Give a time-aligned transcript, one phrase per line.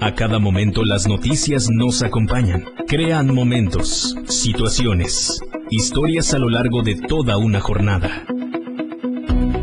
[0.00, 5.40] A cada momento las noticias nos acompañan, crean momentos, situaciones,
[5.70, 8.24] historias a lo largo de toda una jornada.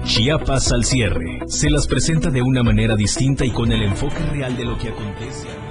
[0.04, 4.58] Chiapas al cierre se las presenta de una manera distinta y con el enfoque real
[4.58, 5.65] de lo que acontece.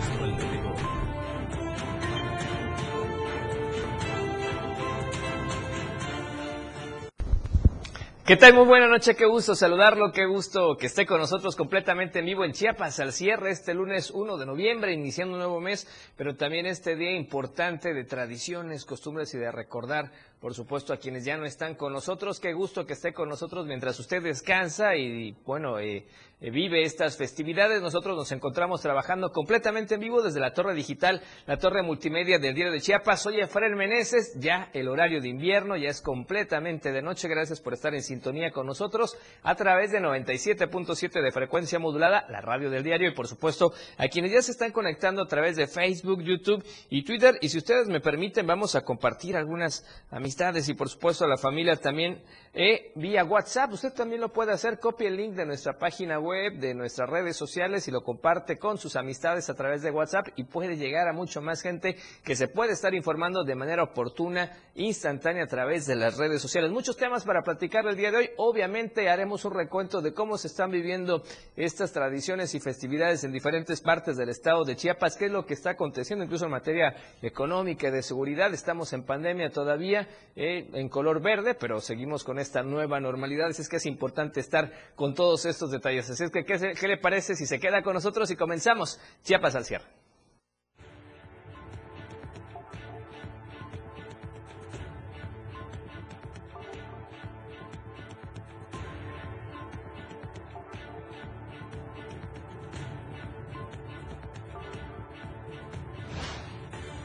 [8.27, 8.55] ¿Qué tal?
[8.55, 12.43] Muy buena noche, qué gusto saludarlo, qué gusto que esté con nosotros completamente en vivo
[12.47, 15.87] en Chiapas al cierre este lunes 1 de noviembre, iniciando un nuevo mes,
[16.17, 20.11] pero también este día importante de tradiciones, costumbres y de recordar,
[20.45, 22.39] por supuesto, a quienes ya no están con nosotros.
[22.39, 26.05] Qué gusto que esté con nosotros mientras usted descansa y, bueno, eh,
[26.39, 27.81] eh, vive estas festividades.
[27.81, 32.55] Nosotros nos encontramos trabajando completamente en vivo desde la torre digital, la torre multimedia del
[32.55, 33.23] Diario de Chiapas.
[33.23, 37.27] Soy Efraín Meneses, ya el horario de invierno, ya es completamente de noche.
[37.27, 42.43] Gracias por estar en sintonía con nosotros a través de 97.7 de frecuencia modulada, la
[42.43, 45.67] radio del diario y por supuesto a quienes ya se están conectando a través de
[45.67, 47.39] Facebook, YouTube y Twitter.
[47.41, 50.34] Y si ustedes me permiten, vamos a compartir algunas amistades
[50.69, 52.21] y por supuesto a la familia también
[52.55, 53.73] eh, vía WhatsApp.
[53.73, 54.79] Usted también lo puede hacer.
[54.79, 58.79] Copie el link de nuestra página web de nuestras redes sociales y lo comparte con
[58.79, 62.47] sus amistades a través de WhatsApp y puede llegar a mucho más gente que se
[62.47, 66.71] puede estar informando de manera oportuna, instantánea a través de las redes sociales.
[66.71, 68.31] Muchos temas para platicar el día de hoy.
[68.37, 71.25] Obviamente haremos un recuento de cómo se están viviendo
[71.57, 75.55] estas tradiciones y festividades en diferentes partes del estado de Chiapas, qué es lo que
[75.55, 78.55] está aconteciendo incluso en materia económica y de seguridad.
[78.55, 83.51] Estamos en pandemia todavía eh, en color verde, pero seguimos con esta nueva normalidad.
[83.51, 86.09] Es que es importante estar con todos estos detalles.
[86.09, 89.65] Así es que, ¿qué, le parece si se queda con nosotros y comenzamos Chiapas al
[89.65, 89.87] cierre?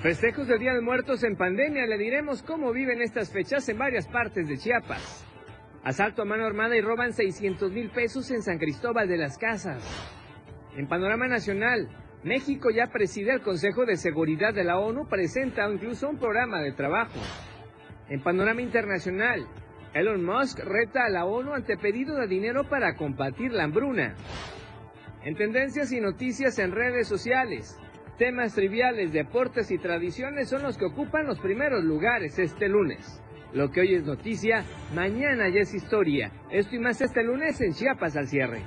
[0.02, 4.08] Festejos del Día de Muertos en pandemia, le diremos cómo viven estas fechas en varias
[4.08, 5.19] partes de Chiapas.
[5.84, 9.82] Asalto a mano armada y roban 600 mil pesos en San Cristóbal de las Casas.
[10.76, 11.88] En panorama nacional,
[12.24, 16.74] México ya preside el Consejo de Seguridad de la ONU, presenta incluso un programa de
[16.74, 17.20] trabajo.
[18.10, 19.48] En panorama internacional,
[19.94, 24.16] Elon Musk reta a la ONU ante pedido de dinero para combatir la hambruna.
[25.24, 27.80] En tendencias y noticias en redes sociales,
[28.18, 33.22] temas triviales, deportes y tradiciones son los que ocupan los primeros lugares este lunes.
[33.54, 36.32] Lo que hoy es noticia, mañana ya es historia.
[36.52, 38.64] Esto y más este lunes en Chiapas al cierre.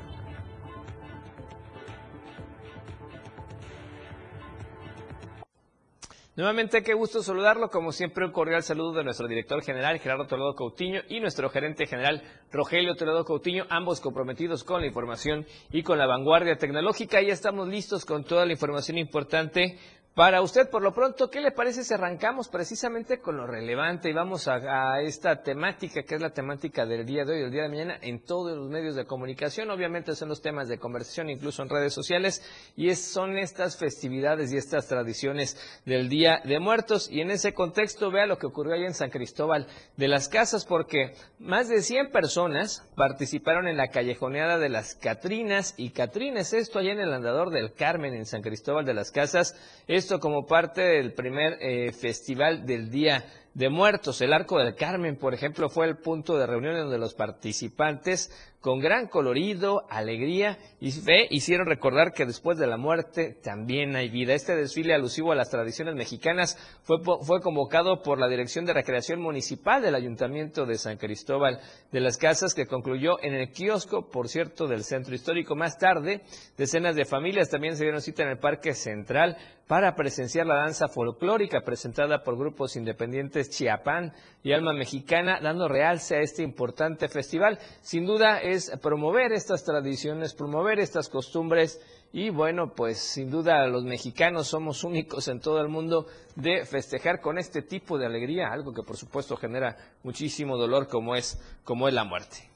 [6.34, 7.68] Nuevamente, qué gusto saludarlo.
[7.68, 11.86] Como siempre, un cordial saludo de nuestro director general, Gerardo Toledo Coutinho, y nuestro gerente
[11.86, 17.20] general, Rogelio Toledo Coutinho, ambos comprometidos con la información y con la vanguardia tecnológica.
[17.20, 19.78] Ya estamos listos con toda la información importante
[20.14, 24.12] para usted, por lo pronto, ¿qué le parece si arrancamos precisamente con lo relevante y
[24.12, 27.70] vamos a, esta temática que es la temática del día de hoy, el día de
[27.70, 29.70] mañana, en todos los medios de comunicación?
[29.70, 32.42] Obviamente son los temas de conversación, incluso en redes sociales,
[32.76, 35.56] y son estas festividades y estas tradiciones
[35.86, 37.08] del Día de Muertos.
[37.10, 40.66] Y en ese contexto, vea lo que ocurrió ahí en San Cristóbal de las Casas,
[40.66, 46.78] porque más de 100 personas participaron en la callejoneada de las Catrinas y Catrines, esto
[46.78, 49.56] allá en el Andador del Carmen, en San Cristóbal de las Casas.
[50.02, 53.24] Esto como parte del primer eh, festival del Día
[53.54, 54.20] de Muertos.
[54.20, 58.30] El Arco del Carmen, por ejemplo, fue el punto de reunión donde los participantes
[58.62, 64.08] con gran colorido, alegría y fe, hicieron recordar que después de la muerte también hay
[64.08, 64.34] vida.
[64.34, 69.20] Este desfile alusivo a las tradiciones mexicanas fue, fue convocado por la Dirección de Recreación
[69.20, 71.58] Municipal del Ayuntamiento de San Cristóbal
[71.90, 75.56] de las Casas, que concluyó en el kiosco, por cierto, del Centro Histórico.
[75.56, 76.22] Más tarde,
[76.56, 79.36] decenas de familias también se dieron cita en el Parque Central
[79.66, 86.16] para presenciar la danza folclórica presentada por grupos independientes Chiapán y Alma Mexicana, dando realce
[86.16, 87.58] a este importante festival.
[87.80, 91.80] Sin duda, es promover estas tradiciones, promover estas costumbres
[92.12, 96.06] y bueno, pues sin duda los mexicanos somos únicos en todo el mundo
[96.36, 101.16] de festejar con este tipo de alegría, algo que por supuesto genera muchísimo dolor como
[101.16, 102.51] es, como es la muerte.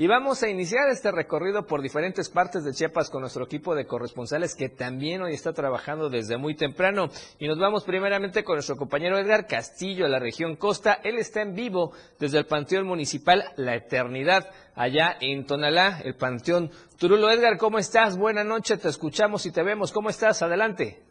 [0.00, 3.84] Y vamos a iniciar este recorrido por diferentes partes de Chiapas con nuestro equipo de
[3.84, 7.10] corresponsales que también hoy está trabajando desde muy temprano.
[7.38, 11.00] Y nos vamos primeramente con nuestro compañero Edgar Castillo de la región Costa.
[11.04, 16.70] Él está en vivo desde el Panteón Municipal La Eternidad, allá en Tonalá, el Panteón
[16.98, 17.30] Turulo.
[17.30, 18.16] Edgar, ¿cómo estás?
[18.16, 19.92] Buenas noches, te escuchamos y te vemos.
[19.92, 20.40] ¿Cómo estás?
[20.40, 21.09] Adelante.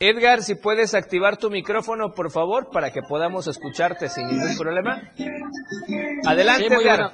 [0.00, 5.12] Edgar, si puedes activar tu micrófono, por favor, para que podamos escucharte sin ningún problema.
[6.24, 7.12] Adelante, Edgar.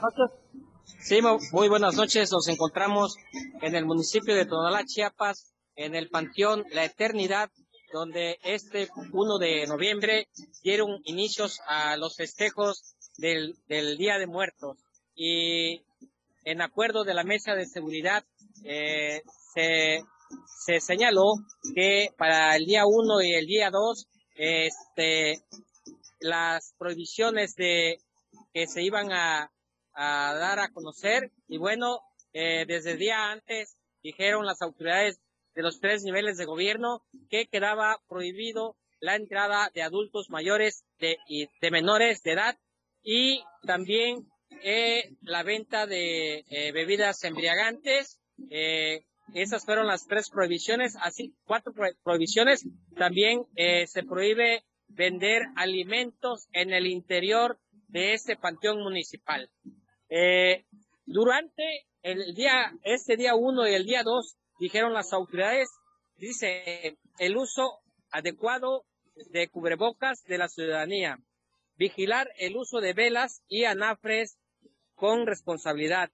[1.00, 1.20] Sí,
[1.52, 2.30] muy buenas noches.
[2.30, 3.16] Nos encontramos
[3.62, 7.50] en el municipio de Tonalá, Chiapas, en el Panteón La Eternidad,
[7.92, 10.28] donde este 1 de noviembre
[10.62, 14.78] dieron inicios a los festejos del, del Día de Muertos.
[15.14, 15.82] Y
[16.44, 18.24] en acuerdo de la Mesa de Seguridad,
[18.64, 19.22] eh,
[19.54, 20.02] se,
[20.64, 21.34] se señaló
[21.74, 25.44] que para el día 1 y el día 2, este,
[26.20, 27.98] las prohibiciones de
[28.52, 29.50] que se iban a,
[29.96, 32.00] dar a conocer y bueno,
[32.32, 35.20] eh, desde el día antes dijeron las autoridades
[35.54, 41.18] de los tres niveles de gobierno que quedaba prohibido la entrada de adultos mayores de,
[41.28, 42.58] y de menores de edad
[43.04, 44.26] y también
[44.62, 48.20] eh, la venta de eh, bebidas embriagantes.
[48.50, 51.72] Eh, esas fueron las tres prohibiciones, así cuatro
[52.02, 52.66] prohibiciones.
[52.96, 59.50] También eh, se prohíbe vender alimentos en el interior de este panteón municipal.
[60.08, 60.64] Eh,
[61.06, 65.68] durante el día, este día uno y el día dos, dijeron las autoridades,
[66.16, 67.80] dice el uso
[68.10, 68.84] adecuado
[69.30, 71.18] de cubrebocas de la ciudadanía,
[71.76, 74.38] vigilar el uso de velas y anafres
[74.94, 76.10] con responsabilidad,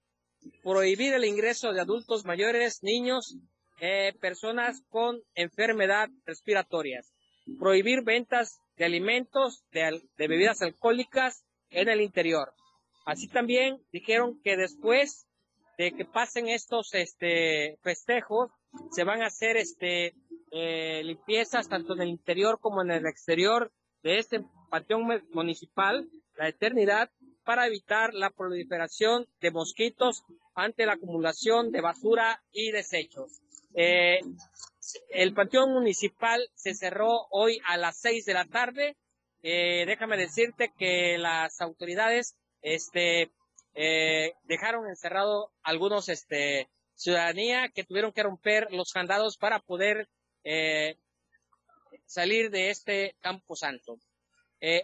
[0.63, 3.35] prohibir el ingreso de adultos mayores, niños,
[3.79, 7.13] eh, personas con enfermedad respiratorias,
[7.59, 12.53] prohibir ventas de alimentos, de, bebidas alcohólicas en el interior.
[13.05, 15.25] Así también dijeron que después
[15.77, 18.51] de que pasen estos este, festejos,
[18.91, 20.13] se van a hacer este,
[20.51, 23.71] eh, limpiezas tanto en el interior como en el exterior
[24.03, 27.09] de este panteón municipal, la eternidad,
[27.51, 30.23] para evitar la proliferación de mosquitos
[30.55, 33.41] ante la acumulación de basura y desechos.
[33.75, 34.21] Eh,
[35.09, 38.95] el panteón municipal se cerró hoy a las seis de la tarde.
[39.43, 43.29] Eh, déjame decirte que las autoridades este,
[43.73, 50.07] eh, dejaron encerrado algunos este, ciudadanía que tuvieron que romper los candados para poder
[52.05, 53.97] salir de este campo santo.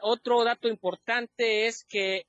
[0.02, 2.26] Otro dato importante es que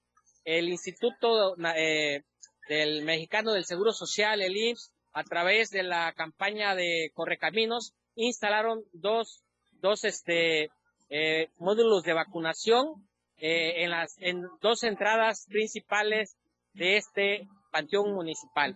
[0.48, 2.22] el Instituto eh,
[2.70, 8.82] del Mexicano del Seguro Social, el IMSS, a través de la campaña de Correcaminos, instalaron
[8.94, 9.42] dos,
[9.82, 10.70] dos este,
[11.10, 13.06] eh, módulos de vacunación
[13.36, 16.38] eh, en las en dos entradas principales
[16.72, 18.74] de este panteón municipal.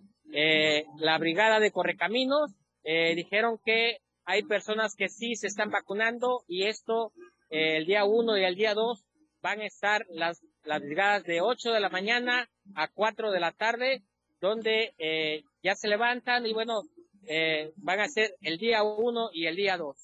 [0.96, 2.52] La brigada de Correcaminos
[2.84, 7.12] dijeron que hay personas que sí se están vacunando y esto
[7.50, 9.04] el día 1 y el día 2
[9.42, 13.52] van a estar las, las brigadas de 8 de la mañana a 4 de la
[13.52, 14.02] tarde,
[14.40, 16.82] donde eh, ya se levantan y bueno,
[17.26, 19.96] eh, van a ser el día 1 y el día 2.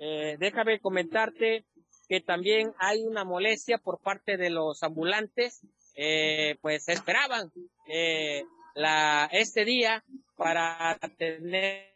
[0.00, 1.64] Eh, déjame comentarte
[2.08, 5.62] que también hay una molestia por parte de los ambulantes,
[5.94, 7.52] eh, pues esperaban
[7.88, 8.44] eh,
[8.74, 10.04] la, este día
[10.36, 11.94] para tener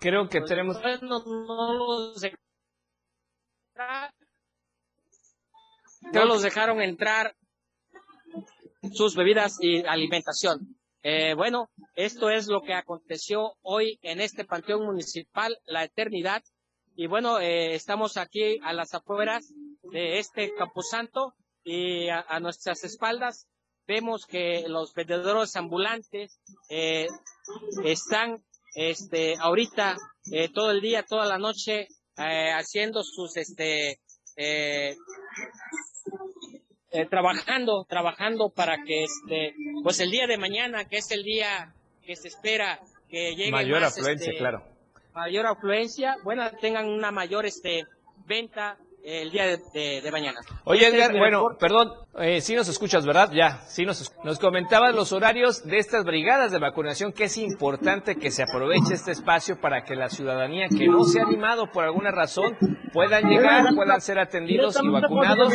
[0.00, 0.82] Creo que tenemos...
[1.02, 4.12] no, no los dejaron,
[6.12, 7.34] no los dejaron entrar
[8.92, 10.76] sus bebidas y alimentación.
[11.02, 16.42] Eh, bueno, esto es lo que aconteció hoy en este panteón municipal, La Eternidad.
[16.94, 19.52] Y bueno, eh, estamos aquí a las afueras
[19.92, 21.34] de este Camposanto
[21.64, 23.48] y a, a nuestras espaldas
[23.86, 26.38] vemos que los vendedores ambulantes
[26.68, 27.08] eh,
[27.84, 29.96] están este ahorita
[30.54, 34.00] todo el día, toda la noche haciendo sus este
[36.92, 41.72] eh, trabajando, trabajando para que este pues el día de mañana, que es el día
[42.04, 44.62] que se espera que llegue Mayor más, afluencia, este, claro.
[45.14, 47.86] mayor afluencia, bueno, tengan una mayor este
[48.26, 50.40] venta el día de, de- de mañana.
[50.64, 53.30] Oye, Este es Edgar, bueno, perdón, eh, sí nos escuchas, ¿verdad?
[53.32, 57.36] Ya, sí nos es- Nos comentabas los horarios de estas brigadas de vacunación, que es
[57.38, 61.70] importante que se aproveche este espacio para que la ciudadanía que no se ha animado
[61.72, 62.56] por alguna razón
[62.92, 65.52] puedan llegar, puedan ser atendidos y vacunados.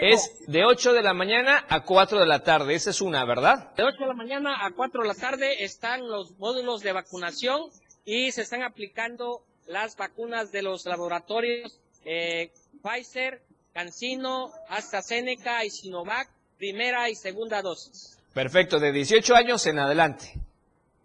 [0.00, 3.74] Es de 8 de la mañana a 4 de la tarde, esa es una, ¿verdad?
[3.76, 7.62] De 8 de la mañana a 4 de la tarde están los módulos de vacunación
[8.04, 12.50] y se están aplicando las vacunas de los laboratorios eh,
[12.82, 13.40] Pfizer,
[13.72, 18.18] CanSino, AstraZeneca y Sinovac, primera y segunda dosis.
[18.34, 20.34] Perfecto, de 18 años en adelante.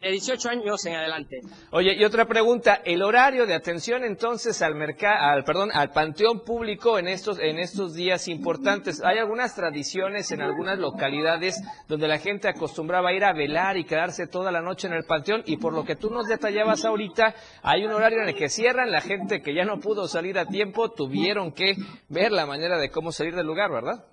[0.04, 1.40] De 18 años en adelante.
[1.72, 6.44] Oye, y otra pregunta, el horario de atención entonces al mercado, al perdón, al panteón
[6.44, 9.02] público en estos en estos días importantes.
[9.02, 11.56] Hay algunas tradiciones en algunas localidades
[11.88, 15.06] donde la gente acostumbraba a ir a velar y quedarse toda la noche en el
[15.06, 18.50] panteón y por lo que tú nos detallabas ahorita, hay un horario en el que
[18.50, 21.78] cierran, la gente que ya no pudo salir a tiempo tuvieron que
[22.10, 24.06] ver la manera de cómo salir del lugar, ¿verdad?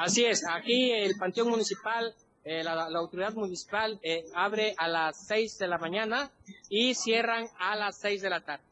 [0.00, 5.58] Así es, aquí el Panteón Municipal, eh, la, autoridad municipal eh, abre a las 6
[5.58, 6.30] de la mañana
[6.68, 8.64] y cierran a las 6 de la tarde.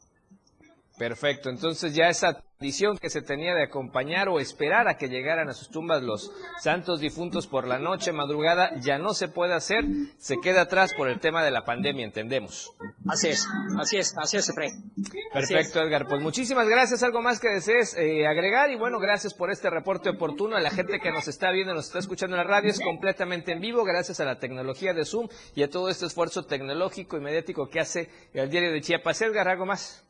[0.98, 5.48] Perfecto, entonces ya esa tradición que se tenía de acompañar o esperar a que llegaran
[5.48, 9.84] a sus tumbas los santos difuntos por la noche, madrugada, ya no se puede hacer,
[10.16, 12.72] se queda atrás por el tema de la pandemia, entendemos.
[13.08, 13.48] Así es,
[13.80, 14.92] así es, así es, Efraín.
[15.32, 16.06] Perfecto, Edgar.
[16.06, 17.02] Pues muchísimas gracias.
[17.02, 18.70] ¿Algo más que desees eh, agregar?
[18.70, 20.54] Y bueno, gracias por este reporte oportuno.
[20.54, 23.50] A la gente que nos está viendo, nos está escuchando en la radio, es completamente
[23.50, 25.26] en vivo, gracias a la tecnología de Zoom
[25.56, 29.20] y a todo este esfuerzo tecnológico y mediático que hace el diario de Chiapas.
[29.20, 30.04] Edgar, ¿algo más?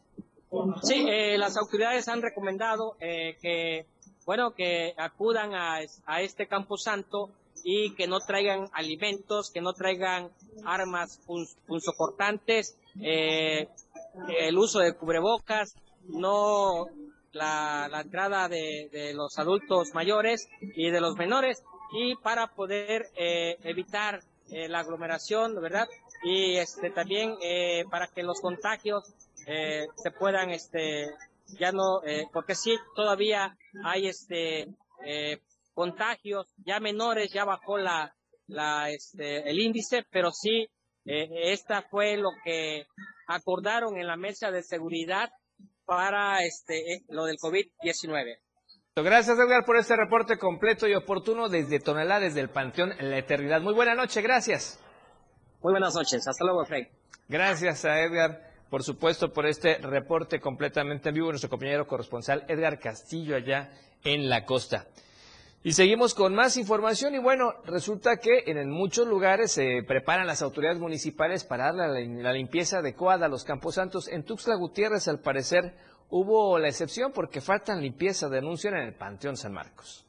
[0.82, 3.86] Sí, eh, las autoridades han recomendado eh, que,
[4.26, 7.30] bueno, que acudan a, a este camposanto
[7.64, 10.30] y que no traigan alimentos, que no traigan
[10.64, 11.20] armas
[11.66, 13.68] punzocortantes, eh,
[14.38, 15.74] el uso de cubrebocas,
[16.08, 16.86] no
[17.32, 23.10] la, la entrada de, de, los adultos mayores y de los menores y para poder
[23.16, 25.88] eh, evitar eh, la aglomeración, ¿verdad?
[26.24, 29.04] Y este también eh, para que los contagios
[29.46, 31.10] eh, se puedan, este,
[31.58, 34.68] ya no, eh, porque sí, todavía hay este,
[35.04, 35.40] eh,
[35.74, 38.14] contagios ya menores, ya bajó la,
[38.46, 40.68] la, este, el índice, pero sí,
[41.04, 42.86] esta fue lo que
[43.26, 45.30] acordaron en la mesa de seguridad
[45.84, 48.38] para este, lo del COVID-19.
[48.94, 53.62] Gracias, Edgar, por este reporte completo y oportuno desde Tonalá, desde el Panteón La Eternidad.
[53.62, 54.78] Muy buena noche, gracias.
[55.60, 56.88] Muy buenas noches, hasta luego, Frank.
[57.26, 62.78] Gracias a Edgar por supuesto, por este reporte completamente en vivo, nuestro compañero corresponsal Edgar
[62.78, 63.70] Castillo allá
[64.02, 64.86] en la costa.
[65.62, 70.40] Y seguimos con más información y bueno, resulta que en muchos lugares se preparan las
[70.40, 74.08] autoridades municipales para darle la limpieza adecuada a los camposantos.
[74.08, 75.74] En Tuxtla Gutiérrez, al parecer,
[76.08, 80.06] hubo la excepción porque faltan limpieza, denuncian en el Panteón San Marcos.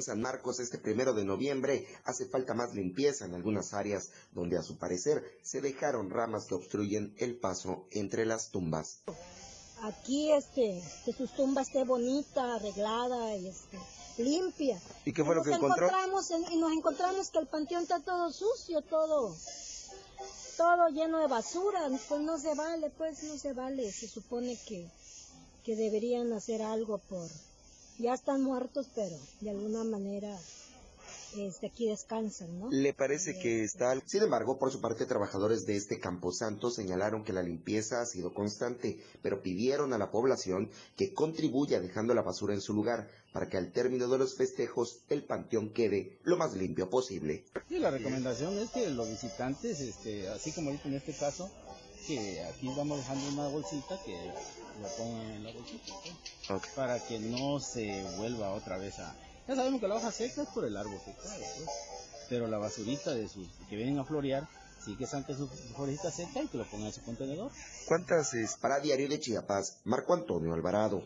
[0.00, 4.62] San Marcos este primero de noviembre hace falta más limpieza en algunas áreas donde a
[4.62, 9.02] su parecer se dejaron ramas que obstruyen el paso entre las tumbas.
[9.82, 13.76] Aquí este, que sus tumbas esté bonita, arreglada y este,
[14.18, 14.80] limpia.
[15.04, 15.90] ¿Y qué fue lo que encontró?
[16.52, 19.36] y nos encontramos que el panteón está todo sucio, todo
[20.56, 23.90] todo lleno de basura, pues no se vale, pues no se vale.
[23.90, 24.88] Se supone que,
[25.64, 27.28] que deberían hacer algo por,
[27.98, 30.38] ya están muertos, pero de alguna manera
[31.36, 32.70] este, aquí descansan, ¿no?
[32.70, 33.98] Le parece que está...
[34.04, 38.34] Sin embargo, por su parte, trabajadores de este camposanto señalaron que la limpieza ha sido
[38.34, 43.48] constante, pero pidieron a la población que contribuya dejando la basura en su lugar para
[43.48, 47.44] que al término de los festejos el panteón quede lo más limpio posible.
[47.68, 51.50] Sí, la recomendación es que los visitantes, este, así como ahorita en este caso,
[52.06, 54.16] que aquí vamos dejando una bolsita que
[54.80, 55.94] lo pongan en la bolsita
[56.74, 59.14] para que no se vuelva otra vez a
[59.46, 61.68] ya sabemos que la hoja seca es por el árbol que cae pues.
[62.28, 64.48] pero la basurita de sus que vienen a florear
[64.84, 67.50] sí que saque su florita seca y que lo pongan en su contenedor
[67.86, 69.80] ¿cuántas es para Diario de Chiapas?
[69.84, 71.02] Marco Antonio Alvarado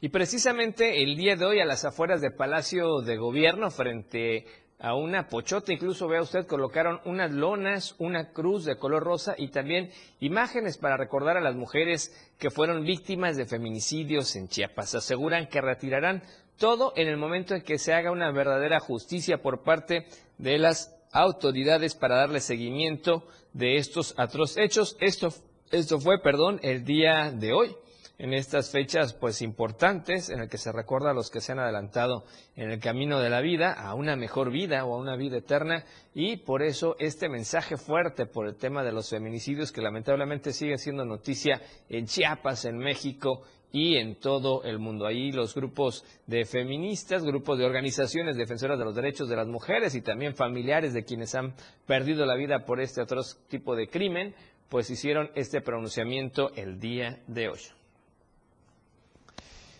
[0.00, 4.44] y precisamente el día de hoy a las afueras del Palacio de Gobierno frente
[4.78, 9.48] a una pochota, incluso vea usted, colocaron unas lonas, una cruz de color rosa y
[9.48, 9.90] también
[10.20, 14.94] imágenes para recordar a las mujeres que fueron víctimas de feminicidios en Chiapas.
[14.94, 16.22] Aseguran que retirarán
[16.58, 20.06] todo en el momento en que se haga una verdadera justicia por parte
[20.38, 24.96] de las autoridades para darle seguimiento de estos atroces hechos.
[25.00, 25.32] Esto,
[25.70, 27.76] esto fue, perdón, el día de hoy
[28.18, 31.58] en estas fechas pues importantes en el que se recuerda a los que se han
[31.58, 32.24] adelantado
[32.56, 35.84] en el camino de la vida a una mejor vida o a una vida eterna
[36.14, 40.78] y por eso este mensaje fuerte por el tema de los feminicidios que lamentablemente sigue
[40.78, 43.42] siendo noticia en Chiapas, en México
[43.72, 45.04] y en todo el mundo.
[45.04, 49.96] Ahí los grupos de feministas, grupos de organizaciones defensoras de los derechos de las mujeres
[49.96, 51.54] y también familiares de quienes han
[51.84, 54.36] perdido la vida por este otro tipo de crimen,
[54.68, 57.58] pues hicieron este pronunciamiento el día de hoy.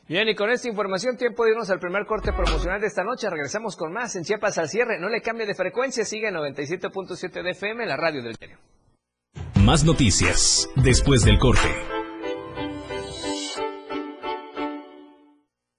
[0.06, 3.30] Bien, y con esta información, tiempo de irnos al primer corte promocional de esta noche.
[3.30, 4.99] Regresamos con más en Chiapas al cierre.
[5.00, 8.58] No le cambie de frecuencia, sigue 97.7 de FM, la radio del diario.
[9.64, 11.68] Más noticias después del corte.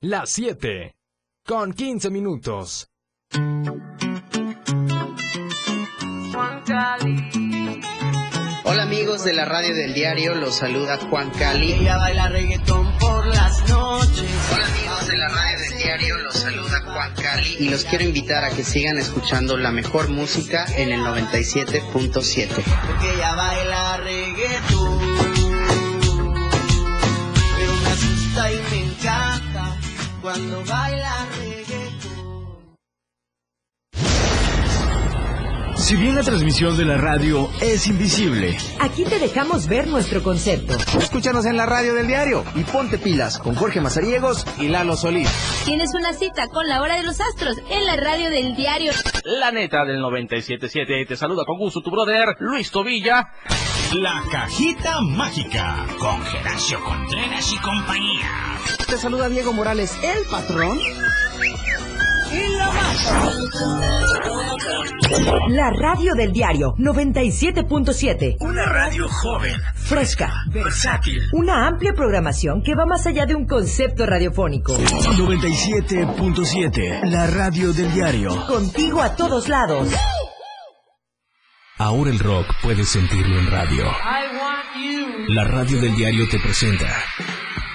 [0.02, 0.96] Las 7
[1.46, 2.90] con 15 minutos.
[8.64, 11.74] Hola amigos de la radio del diario, los saluda Juan Cali.
[11.74, 13.35] Ella baila reggaetón por
[17.60, 22.50] y los quiero invitar a que sigan escuchando la mejor música en el 97.7.
[22.88, 23.36] Porque ella
[35.86, 40.76] Si bien la transmisión de la radio es invisible, aquí te dejamos ver nuestro concepto.
[40.98, 45.30] Escúchanos en la radio del diario y ponte pilas con Jorge Mazariegos y Lalo Solís.
[45.64, 48.94] Tienes una cita con la hora de los astros en la radio del diario.
[49.26, 53.30] La neta del 977 te saluda con gusto tu brother Luis Tobilla.
[53.94, 58.58] La cajita mágica con Gerancio Contreras y compañía.
[58.88, 60.80] Te saluda Diego Morales, el patrón.
[65.50, 68.38] La radio del diario 97.7.
[68.40, 71.22] Una radio joven, fresca, versátil.
[71.34, 74.78] Una amplia programación que va más allá de un concepto radiofónico.
[74.78, 77.10] 97.7.
[77.10, 78.46] La radio del diario.
[78.48, 79.90] Contigo a todos lados.
[81.78, 83.86] Ahora el rock puedes sentirlo en radio.
[85.30, 86.88] La radio del diario te presenta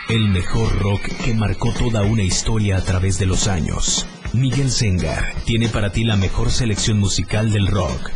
[0.09, 4.07] el mejor rock que marcó toda una historia a través de los años.
[4.33, 8.13] Miguel Sengar tiene para ti la mejor selección musical del rock.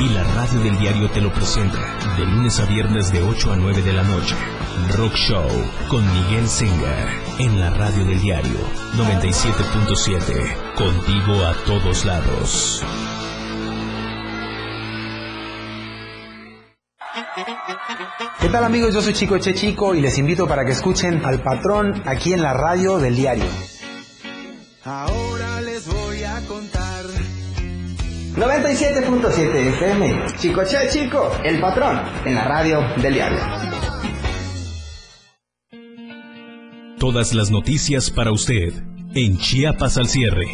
[0.00, 1.78] Y la radio del diario te lo presenta
[2.16, 4.34] de lunes a viernes de 8 a 9 de la noche.
[4.96, 5.48] Rock Show
[5.88, 7.08] con Miguel Sengar
[7.38, 8.58] en la radio del diario
[8.96, 10.74] 97.7.
[10.74, 12.82] Contigo a todos lados.
[18.40, 18.92] ¿Qué tal amigos?
[18.92, 22.42] Yo soy Chico Che Chico y les invito para que escuchen al patrón aquí en
[22.42, 23.46] la radio del diario.
[24.84, 25.33] Ahora
[26.46, 27.04] contar.
[28.36, 30.26] 97.7 FM.
[30.38, 33.38] Chico Che Chico, el patrón, en la radio del diario.
[36.98, 38.72] Todas las noticias para usted
[39.14, 40.46] en Chiapas al cierre.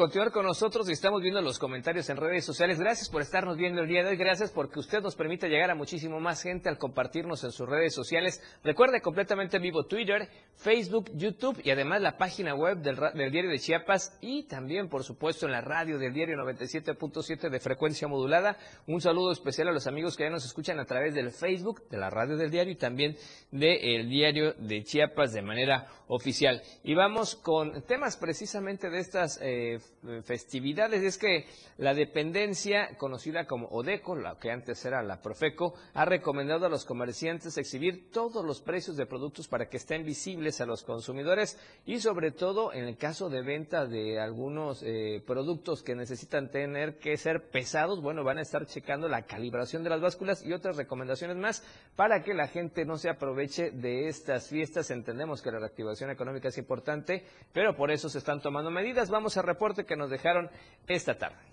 [0.00, 2.80] Continuar con nosotros y estamos viendo los comentarios en redes sociales.
[2.80, 4.16] Gracias por estarnos viendo el día de hoy.
[4.16, 7.92] Gracias porque usted nos permite llegar a muchísimo más gente al compartirnos en sus redes
[7.92, 8.42] sociales.
[8.64, 12.96] Recuerde completamente vivo Twitter, Facebook, YouTube y además la página web del,
[13.30, 18.08] Diario de Chiapas y también, por supuesto, en la radio del Diario 97.7 de frecuencia
[18.08, 18.56] modulada.
[18.86, 21.98] Un saludo especial a los amigos que ya nos escuchan a través del Facebook de
[21.98, 23.18] la radio del Diario y también
[23.50, 26.62] del Diario de Chiapas de manera oficial.
[26.84, 29.78] Y vamos con temas precisamente de estas eh,
[30.24, 31.02] festividades.
[31.02, 31.46] Es que
[31.78, 36.84] la dependencia conocida como ODECO, la que antes era la Profeco, ha recomendado a los
[36.84, 42.00] comerciantes exhibir todos los precios de productos para que estén visibles a los consumidores y
[42.00, 47.16] sobre todo en el caso de venta de algunos eh, productos que necesitan tener que
[47.16, 51.36] ser pesados, bueno, van a estar checando la calibración de las básculas y otras recomendaciones
[51.36, 51.62] más
[51.96, 54.90] para que la gente no se aproveche de estas fiestas.
[54.90, 59.10] Entendemos que la reactivación económica es importante, pero por eso se están tomando medidas.
[59.10, 60.50] Vamos al que nos dejaron
[60.86, 61.50] esta tarde.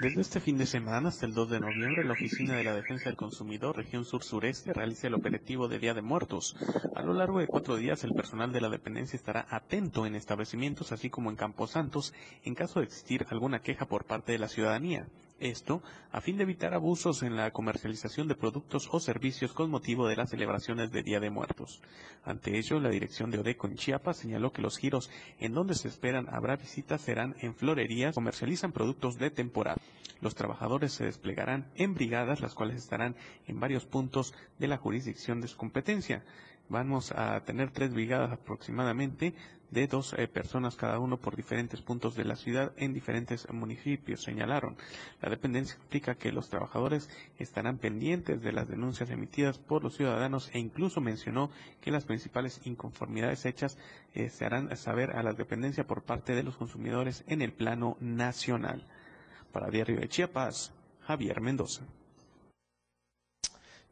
[0.00, 3.04] Desde este fin de semana hasta el 2 de noviembre, la Oficina de la Defensa
[3.04, 6.56] del Consumidor, región sur-sureste, realiza el operativo de Día de Muertos.
[6.96, 10.90] A lo largo de cuatro días, el personal de la dependencia estará atento en establecimientos,
[10.90, 12.12] así como en Camposantos,
[12.42, 15.06] en caso de existir alguna queja por parte de la ciudadanía.
[15.40, 20.06] Esto a fin de evitar abusos en la comercialización de productos o servicios con motivo
[20.06, 21.82] de las celebraciones de Día de Muertos.
[22.24, 25.88] Ante ello, la dirección de Odeco en Chiapas señaló que los giros en donde se
[25.88, 29.80] esperan habrá visitas serán en florerías, comercializan productos de temporada.
[30.20, 33.16] Los trabajadores se desplegarán en brigadas, las cuales estarán
[33.48, 36.22] en varios puntos de la jurisdicción de su competencia.
[36.68, 39.34] Vamos a tener tres brigadas aproximadamente
[39.74, 44.22] de dos eh, personas cada uno por diferentes puntos de la ciudad en diferentes municipios,
[44.22, 44.76] señalaron.
[45.20, 50.48] La dependencia explica que los trabajadores estarán pendientes de las denuncias emitidas por los ciudadanos
[50.54, 53.76] e incluso mencionó que las principales inconformidades hechas
[54.14, 57.96] eh, se harán saber a la dependencia por parte de los consumidores en el plano
[58.00, 58.86] nacional.
[59.52, 61.84] Para Diario de Chiapas, Javier Mendoza.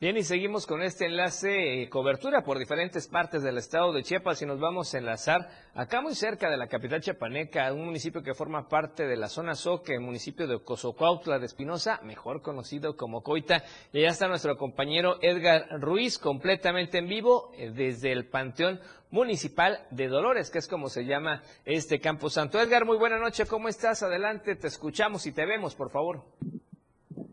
[0.02, 4.42] Bien, y seguimos con este enlace, eh, cobertura por diferentes partes del estado de Chiapas
[4.42, 8.34] y nos vamos a enlazar acá muy cerca de la capital chiapaneca, un municipio que
[8.34, 13.22] forma parte de la zona Soque, el municipio de Cozocuautla de Espinosa, mejor conocido como
[13.22, 13.62] Coita.
[13.92, 18.80] Y ya está nuestro compañero Edgar Ruiz, completamente en vivo eh, desde el Panteón
[19.12, 22.60] Municipal de Dolores, que es como se llama este Campo Santo.
[22.60, 24.02] Edgar, muy buena noche, ¿cómo estás?
[24.02, 26.24] Adelante, te escuchamos y te vemos, por favor.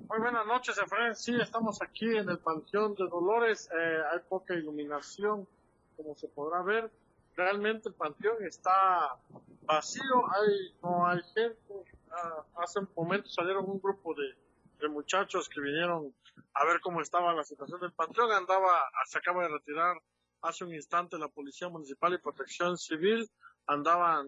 [0.10, 1.14] Muy buenas noches, Efraín.
[1.14, 3.70] Sí, estamos aquí en el Panteón de Dolores.
[3.72, 5.48] Eh, hay poca iluminación,
[5.96, 6.92] como se podrá ver.
[7.36, 9.20] Realmente el panteón está
[9.62, 11.94] vacío, hay, no hay gente.
[12.10, 16.12] Ah, hace un momento salieron un grupo de, muchachos que vinieron
[16.56, 18.32] a ver cómo estaba la situación del panteón.
[18.32, 19.96] Andaba, se acaba de retirar
[20.42, 23.30] hace un instante la Policía Municipal y Protección Civil.
[23.68, 24.28] Andaban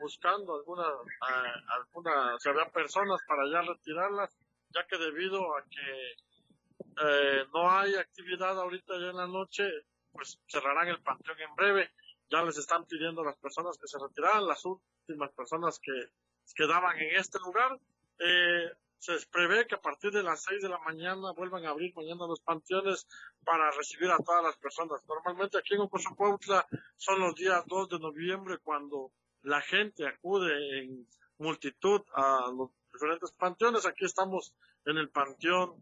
[0.00, 4.36] buscando algunas, eh, algunas, si había personas para ya retirarlas
[4.74, 6.16] ya que debido a que
[7.02, 9.64] eh, no hay actividad ahorita ya en la noche,
[10.12, 11.90] pues cerrarán el panteón en breve.
[12.30, 15.92] Ya les están pidiendo a las personas que se retiraran, las últimas personas que
[16.54, 17.78] quedaban en este lugar.
[18.18, 21.94] Eh, se prevé que a partir de las 6 de la mañana vuelvan a abrir
[21.96, 23.06] mañana los panteones
[23.44, 25.02] para recibir a todas las personas.
[25.08, 29.10] Normalmente aquí en Ocosocuautla son los días 2 de noviembre cuando
[29.42, 33.86] la gente acude en multitud a los diferentes panteones.
[33.86, 35.74] Aquí estamos en el Panteón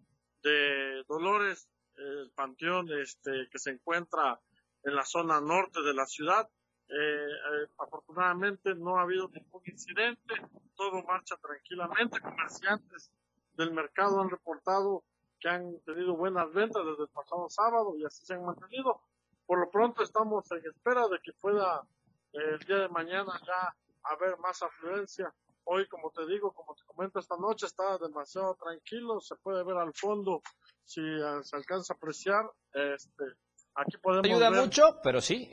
[0.43, 4.41] de Dolores, el panteón este, que se encuentra
[4.85, 6.49] en la zona norte de la ciudad.
[6.89, 10.35] Eh, eh, afortunadamente no ha habido ningún incidente,
[10.75, 12.21] todo marcha tranquilamente.
[12.21, 13.11] Comerciantes
[13.55, 15.05] del mercado han reportado
[15.41, 19.01] que han tenido buenas ventas desde el pasado sábado y así se han mantenido.
[19.47, 21.87] Por lo pronto estamos en espera de que pueda
[22.33, 25.33] eh, el día de mañana ya haber más afluencia
[25.71, 29.77] Hoy, como te digo, como te comento esta noche, está demasiado tranquilo, se puede ver
[29.77, 30.41] al fondo
[30.85, 32.51] si eh, se alcanza a apreciar.
[32.73, 33.25] Este,
[33.75, 35.51] aquí podemos Ayuda mucho, pero sí.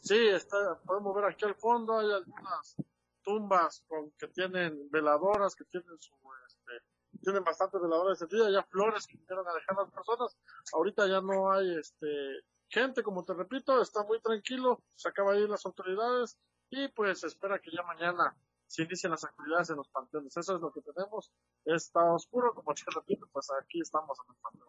[0.00, 2.76] Sí, está, podemos ver aquí al fondo, hay algunas
[3.24, 6.14] tumbas con, que tienen veladoras, que tienen su,
[6.46, 6.72] este,
[7.20, 10.38] tienen bastantes veladoras día, ya flores que vinieron a dejar las personas.
[10.72, 15.40] Ahorita ya no hay este gente, como te repito, está muy tranquilo, se acaba de
[15.40, 16.38] ir las autoridades
[16.70, 18.36] y pues espera que ya mañana
[18.68, 20.36] se inician las actividades en los panteones.
[20.36, 21.32] Eso es lo que tenemos.
[21.64, 24.68] Está oscuro, como repito, pues aquí estamos en el panteón.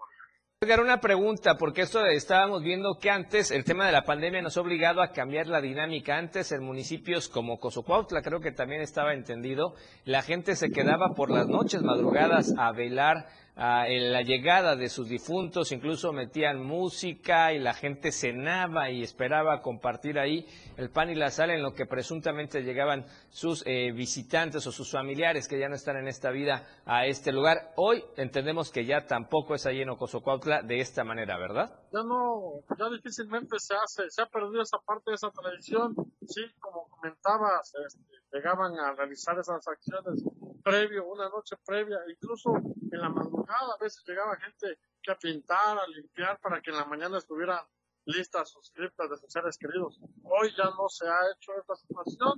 [0.82, 4.62] Una pregunta, porque esto estábamos viendo que antes el tema de la pandemia nos ha
[4.62, 6.18] obligado a cambiar la dinámica.
[6.18, 11.32] Antes en municipios como Cozocuautla, creo que también estaba entendido, la gente se quedaba por
[11.32, 13.28] las noches, madrugadas, a velar
[13.60, 19.62] en la llegada de sus difuntos, incluso metían música y la gente cenaba y esperaba
[19.62, 24.66] compartir ahí el pan y la sal en lo que presuntamente llegaban sus eh, visitantes
[24.66, 27.74] o sus familiares que ya no están en esta vida a este lugar.
[27.76, 31.70] Hoy entendemos que ya tampoco es ahí en Ocosocuautla de esta manera, ¿verdad?
[31.92, 35.96] Ya no, ya difícilmente se hace, se ha perdido esa parte de esa tradición.
[36.26, 40.24] Sí, como comentabas, este, llegaban a realizar esas acciones
[40.64, 45.78] previo, una noche previa, incluso en la madrugada a veces llegaba gente que a pintar,
[45.78, 47.66] a limpiar para que en la mañana estuvieran
[48.06, 50.00] listas sus criptas de sus seres queridos.
[50.24, 52.34] Hoy ya no se ha hecho esta situación.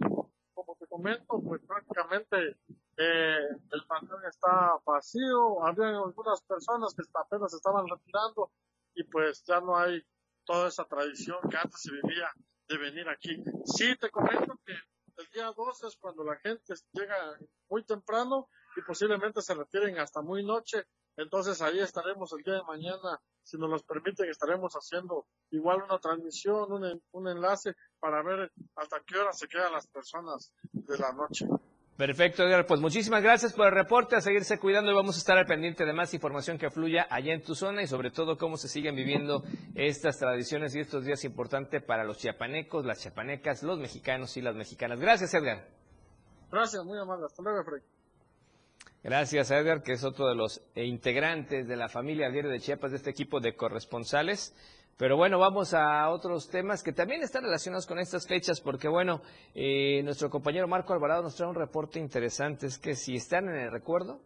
[0.53, 2.57] Como te comento, pues prácticamente
[2.97, 5.63] eh, el panteón está vacío.
[5.65, 8.51] Había algunas personas que apenas estaban retirando
[8.93, 10.03] y pues ya no hay
[10.45, 12.29] toda esa tradición que antes se vivía
[12.67, 13.41] de venir aquí.
[13.65, 14.73] Sí, te comento que
[15.21, 17.37] el día 2 es cuando la gente llega
[17.69, 20.85] muy temprano y posiblemente se retiren hasta muy noche.
[21.17, 25.99] Entonces ahí estaremos el día de mañana, si nos lo permiten, estaremos haciendo igual una
[25.99, 31.11] transmisión, un, un enlace para ver hasta qué hora se quedan las personas de la
[31.11, 31.47] noche.
[32.01, 32.65] Perfecto, Edgar.
[32.65, 35.85] Pues muchísimas gracias por el reporte, a seguirse cuidando y vamos a estar al pendiente
[35.85, 38.95] de más información que fluya allá en tu zona y sobre todo cómo se siguen
[38.95, 39.43] viviendo
[39.75, 44.55] estas tradiciones y estos días importantes para los chiapanecos, las chiapanecas, los mexicanos y las
[44.55, 44.99] mexicanas.
[44.99, 45.67] Gracias, Edgar.
[46.51, 47.27] Gracias, muy amable.
[47.27, 47.83] Hasta luego, Fred.
[49.03, 52.97] Gracias, Edgar, que es otro de los integrantes de la familia Diario de Chiapas de
[52.97, 54.55] este equipo de corresponsales.
[55.01, 59.23] Pero bueno, vamos a otros temas que también están relacionados con estas fechas, porque bueno,
[59.55, 63.55] eh, nuestro compañero Marco Alvarado nos trae un reporte interesante, es que si están en
[63.55, 64.21] el recuerdo,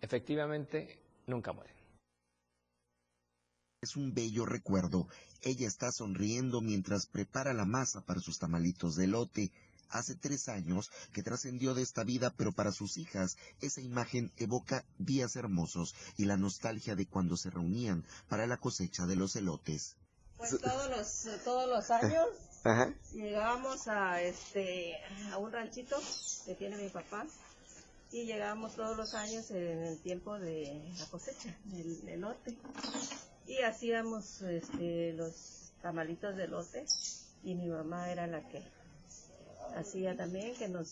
[0.00, 1.74] efectivamente nunca mueren.
[3.82, 5.08] Es un bello recuerdo.
[5.42, 9.50] Ella está sonriendo mientras prepara la masa para sus tamalitos de lote.
[9.88, 14.84] Hace tres años que trascendió de esta vida, pero para sus hijas esa imagen evoca
[14.96, 19.96] días hermosos y la nostalgia de cuando se reunían para la cosecha de los elotes.
[20.40, 22.26] Pues todos los, todos los años
[23.12, 24.96] llegábamos a, este,
[25.30, 25.98] a un ranchito
[26.46, 27.26] que tiene mi papá
[28.10, 32.56] y llegábamos todos los años en el tiempo de la cosecha del elote.
[33.46, 36.86] y hacíamos este, los tamalitos de lote
[37.44, 38.62] y mi mamá era la que
[39.76, 40.88] hacía también que nos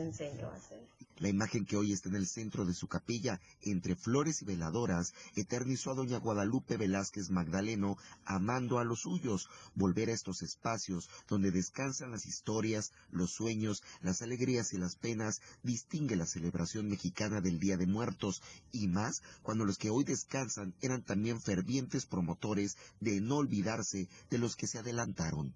[0.00, 0.80] enseñó a hacer.
[1.18, 5.12] La imagen que hoy está en el centro de su capilla, entre flores y veladoras,
[5.36, 11.50] eternizó a doña Guadalupe Velázquez Magdaleno, amando a los suyos, volver a estos espacios donde
[11.50, 17.60] descansan las historias, los sueños, las alegrías y las penas, distingue la celebración mexicana del
[17.60, 23.20] Día de Muertos, y más cuando los que hoy descansan eran también fervientes promotores de
[23.20, 25.54] no olvidarse de los que se adelantaron.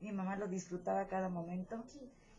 [0.00, 1.84] Mi mamá lo disfrutaba cada momento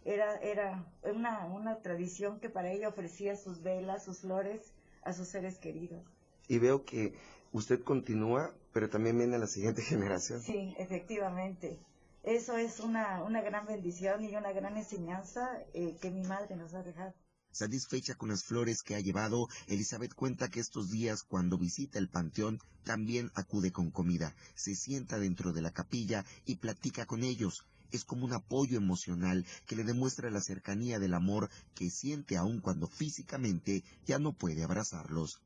[0.05, 5.27] era, era una, una tradición que para ella ofrecía sus velas, sus flores a sus
[5.27, 6.03] seres queridos.
[6.47, 7.13] Y veo que
[7.51, 10.41] usted continúa, pero también viene la siguiente generación.
[10.41, 11.79] Sí, efectivamente.
[12.23, 16.73] Eso es una, una gran bendición y una gran enseñanza eh, que mi madre nos
[16.73, 17.13] ha dejado.
[17.51, 22.09] Satisfecha con las flores que ha llevado, Elizabeth cuenta que estos días cuando visita el
[22.09, 27.65] panteón también acude con comida, se sienta dentro de la capilla y platica con ellos
[27.91, 32.59] es como un apoyo emocional que le demuestra la cercanía del amor que siente aun
[32.59, 35.41] cuando físicamente ya no puede abrazarlos.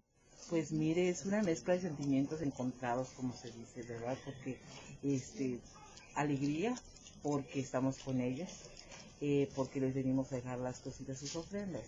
[0.50, 4.16] Pues mire, es una mezcla de sentimientos encontrados, como se dice, ¿verdad?
[4.24, 4.60] Porque,
[5.02, 5.60] este,
[6.14, 6.76] alegría,
[7.24, 8.50] porque estamos con ellos,
[9.22, 11.86] eh, porque les venimos a dejar las cositas, sus ofrendas.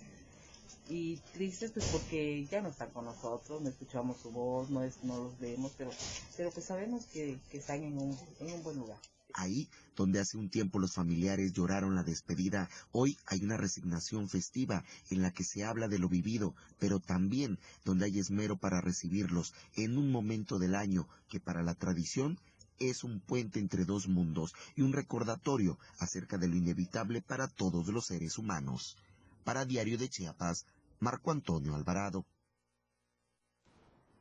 [0.89, 5.03] Y tristes, pues porque ya no están con nosotros, no escuchamos su voz, no, es,
[5.03, 5.91] no los vemos, pero,
[6.35, 8.97] pero pues sabemos que, que están en un, en un buen lugar.
[9.39, 14.83] Ahí, donde hace un tiempo los familiares lloraron la despedida, hoy hay una resignación festiva
[15.11, 19.53] en la que se habla de lo vivido, pero también donde hay esmero para recibirlos
[19.75, 22.39] en un momento del año que para la tradición
[22.79, 27.89] es un puente entre dos mundos y un recordatorio acerca de lo inevitable para todos
[27.89, 28.97] los seres humanos.
[29.43, 30.65] Para Diario de Chiapas,
[30.99, 32.25] Marco Antonio Alvarado.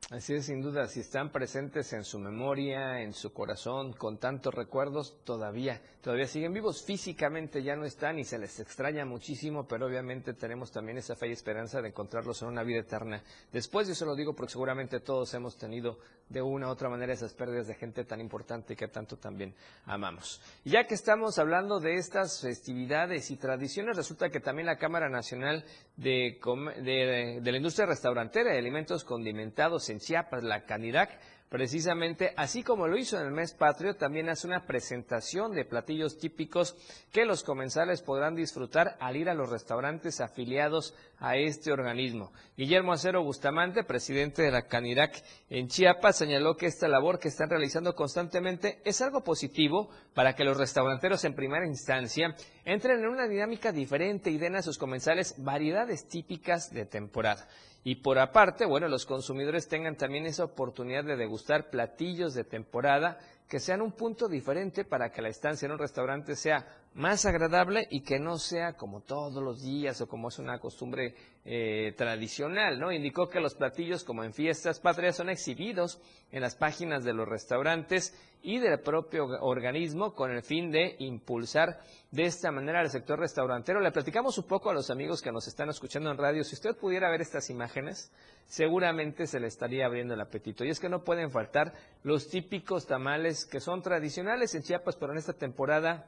[0.09, 4.53] Así es, sin duda, si están presentes en su memoria, en su corazón, con tantos
[4.53, 6.81] recuerdos, todavía, todavía siguen vivos.
[6.81, 11.27] Físicamente ya no están y se les extraña muchísimo, pero obviamente tenemos también esa fe
[11.27, 13.21] y esperanza de encontrarlos en una vida eterna.
[13.51, 17.13] Después, yo se lo digo porque seguramente todos hemos tenido de una u otra manera
[17.13, 19.53] esas pérdidas de gente tan importante que tanto también
[19.85, 20.41] amamos.
[20.65, 25.63] Ya que estamos hablando de estas festividades y tradiciones, resulta que también la Cámara Nacional
[25.95, 26.39] de,
[26.83, 31.11] de, la Industria Restaurantera de Alimentos Condimentados en Chiapas, la Canirac,
[31.49, 36.17] precisamente, así como lo hizo en el mes patrio, también hace una presentación de platillos
[36.17, 36.75] típicos
[37.11, 42.31] que los comensales podrán disfrutar al ir a los restaurantes afiliados a este organismo.
[42.55, 47.49] Guillermo Acero Bustamante, presidente de la Canirac en Chiapas, señaló que esta labor que están
[47.49, 53.27] realizando constantemente es algo positivo para que los restauranteros en primera instancia entren en una
[53.27, 57.47] dinámica diferente y den a sus comensales variedades típicas de temporada.
[57.83, 63.17] Y por aparte, bueno, los consumidores tengan también esa oportunidad de degustar platillos de temporada
[63.47, 67.87] que sean un punto diferente para que la estancia en un restaurante sea más agradable
[67.91, 71.13] y que no sea como todos los días o como es una costumbre
[71.45, 72.91] eh, tradicional, ¿no?
[72.91, 77.27] Indicó que los platillos, como en fiestas patrias, son exhibidos en las páginas de los
[77.27, 81.79] restaurantes y del propio organismo con el fin de impulsar
[82.09, 83.79] de esta manera al sector restaurantero.
[83.79, 86.43] Le platicamos un poco a los amigos que nos están escuchando en radio.
[86.43, 88.11] Si usted pudiera ver estas imágenes,
[88.47, 90.65] seguramente se le estaría abriendo el apetito.
[90.65, 95.11] Y es que no pueden faltar los típicos tamales que son tradicionales en Chiapas, pero
[95.11, 96.07] en esta temporada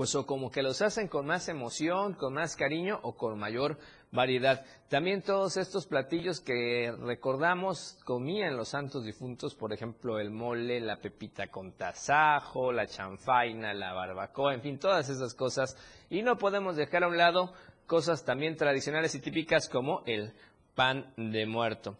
[0.00, 3.76] pues o como que los hacen con más emoción, con más cariño o con mayor
[4.10, 4.64] variedad.
[4.88, 10.96] También todos estos platillos que recordamos comían los santos difuntos, por ejemplo, el mole, la
[10.96, 15.76] pepita con tasajo, la chanfaina, la barbacoa, en fin, todas esas cosas.
[16.08, 17.52] Y no podemos dejar a un lado
[17.86, 20.32] cosas también tradicionales y típicas como el
[20.74, 21.96] pan de muerto.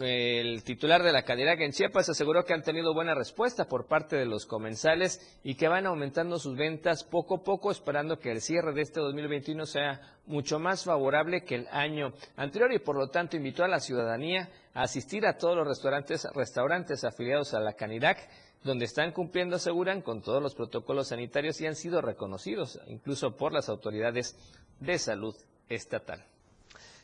[0.00, 4.16] El titular de la Canirac en Chiapas aseguró que han tenido buena respuesta por parte
[4.16, 8.40] de los comensales y que van aumentando sus ventas poco a poco, esperando que el
[8.40, 13.08] cierre de este 2021 sea mucho más favorable que el año anterior y por lo
[13.08, 17.74] tanto invitó a la ciudadanía a asistir a todos los restaurantes, restaurantes afiliados a la
[17.74, 18.28] Canirac
[18.64, 23.52] donde están cumpliendo, aseguran, con todos los protocolos sanitarios y han sido reconocidos incluso por
[23.52, 24.36] las autoridades
[24.80, 25.34] de salud
[25.68, 26.24] estatal.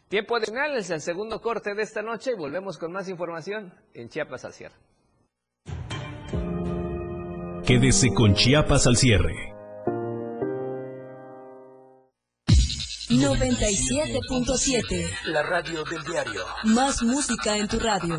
[0.09, 4.09] Tiempo adicional es el segundo corte de esta noche y volvemos con más información en
[4.09, 4.75] Chiapas al cierre.
[7.67, 9.35] Quédese con Chiapas al cierre.
[13.11, 16.45] 97.7 La radio del diario.
[16.65, 18.19] Más música en tu radio.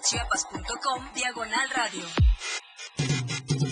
[0.00, 2.02] www.diariodechiapas.com Diagonal Radio.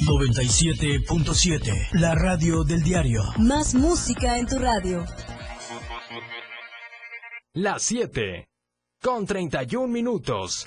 [0.07, 1.89] 97.7.
[1.93, 3.23] La radio del diario.
[3.39, 5.05] Más música en tu radio.
[7.55, 8.48] Las 7
[9.01, 10.65] con 31 minutos.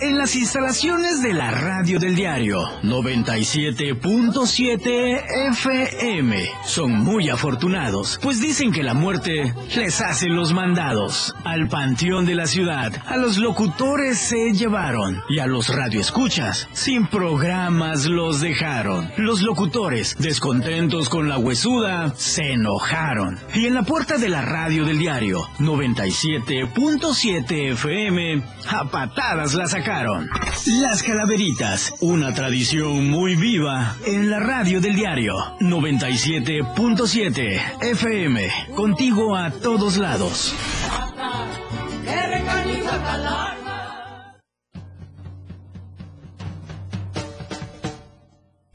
[0.00, 8.70] En las instalaciones de la radio del diario 97.7 FM son muy afortunados, pues dicen
[8.70, 11.34] que la muerte les hace los mandados.
[11.44, 17.08] Al panteón de la ciudad, a los locutores se llevaron y a los radioescuchas sin
[17.08, 19.10] programas los dejaron.
[19.16, 23.40] Los locutores, descontentos con la huesuda, se enojaron.
[23.54, 30.28] Y en la puerta de la radio del diario 97.7 FM, a patadas la sacaron.
[30.66, 39.50] Las Calaveritas, una tradición muy viva en la radio del diario 97.7 FM, contigo a
[39.50, 40.54] todos lados.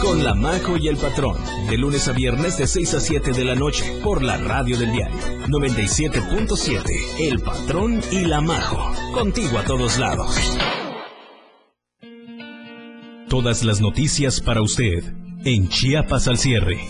[0.00, 1.36] con la Majo y el Patrón,
[1.68, 4.92] de lunes a viernes de 6 a 7 de la noche, por la radio del
[4.92, 5.16] diario
[5.48, 6.82] 97.7,
[7.18, 10.36] El Patrón y la Majo, contigo a todos lados.
[13.28, 16.80] Todas las noticias para usted en Chiapas al cierre.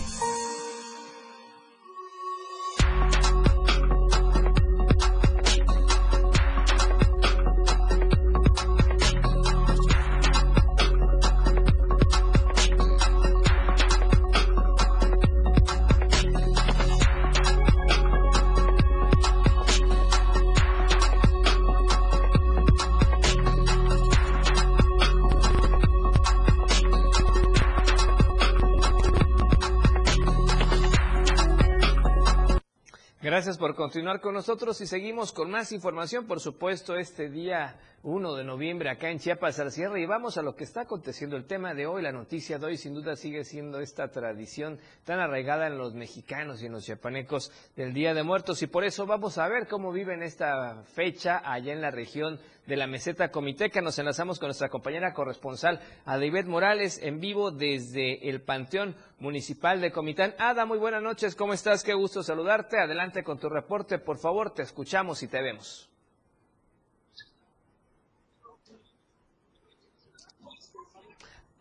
[33.91, 38.89] Continuar con nosotros y seguimos con más información, por supuesto, este día 1 de noviembre
[38.89, 41.35] acá en Chiapas al y vamos a lo que está aconteciendo.
[41.35, 45.19] El tema de hoy, la noticia de hoy, sin duda sigue siendo esta tradición tan
[45.19, 49.05] arraigada en los mexicanos y en los chiapanecos del Día de Muertos y por eso
[49.05, 52.39] vamos a ver cómo viven esta fecha allá en la región
[52.71, 53.81] de la meseta comiteca.
[53.81, 59.91] Nos enlazamos con nuestra compañera corresponsal Adibet Morales en vivo desde el Panteón Municipal de
[59.91, 60.33] Comitán.
[60.37, 61.83] Ada, muy buenas noches, ¿cómo estás?
[61.83, 62.79] Qué gusto saludarte.
[62.79, 65.89] Adelante con tu reporte, por favor, te escuchamos y te vemos.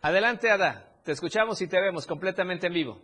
[0.03, 0.95] Adelante, Ada.
[1.03, 3.03] Te escuchamos y te vemos completamente en vivo.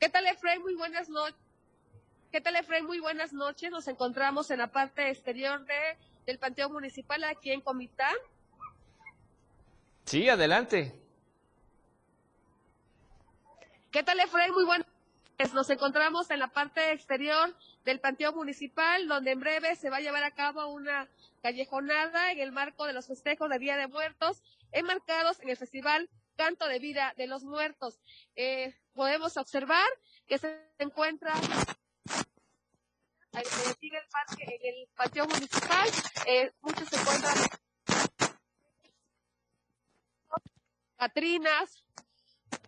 [0.00, 0.62] ¿Qué tal, Efraín?
[0.62, 1.53] Muy buenas noches.
[2.34, 2.86] ¿Qué tal, Efraín?
[2.86, 3.70] Muy buenas noches.
[3.70, 8.16] Nos encontramos en la parte exterior de, del Panteón Municipal aquí en Comitán.
[10.04, 11.00] Sí, adelante.
[13.92, 14.52] ¿Qué tal, Efraín?
[14.52, 14.88] Muy buenas
[15.38, 15.54] noches.
[15.54, 20.00] Nos encontramos en la parte exterior del Panteón Municipal, donde en breve se va a
[20.00, 21.06] llevar a cabo una
[21.40, 24.42] callejonada en el marco de los festejos de Día de Muertos,
[24.72, 28.00] enmarcados en el Festival Canto de Vida de los Muertos.
[28.34, 29.86] Eh, podemos observar
[30.26, 31.32] que se encuentra
[33.80, 35.88] sigue el parque en el patio municipal,
[36.26, 37.34] eh, muchos se encuentran
[40.96, 41.84] Catrinas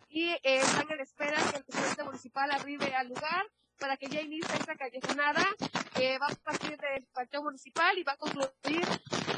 [0.09, 3.47] y eh, están en espera que el presidente municipal arribe al lugar
[3.79, 5.47] para que ya inicie esta callejonada
[5.95, 8.87] que va a partir del panteón municipal y va a concluir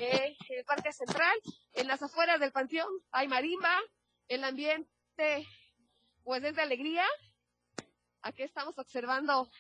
[0.01, 1.37] eh, el parque central.
[1.75, 3.77] En las afueras del panteón hay marimba,
[4.29, 5.47] el ambiente
[6.23, 7.05] pues es de alegría.
[8.23, 9.51] Aquí estamos observando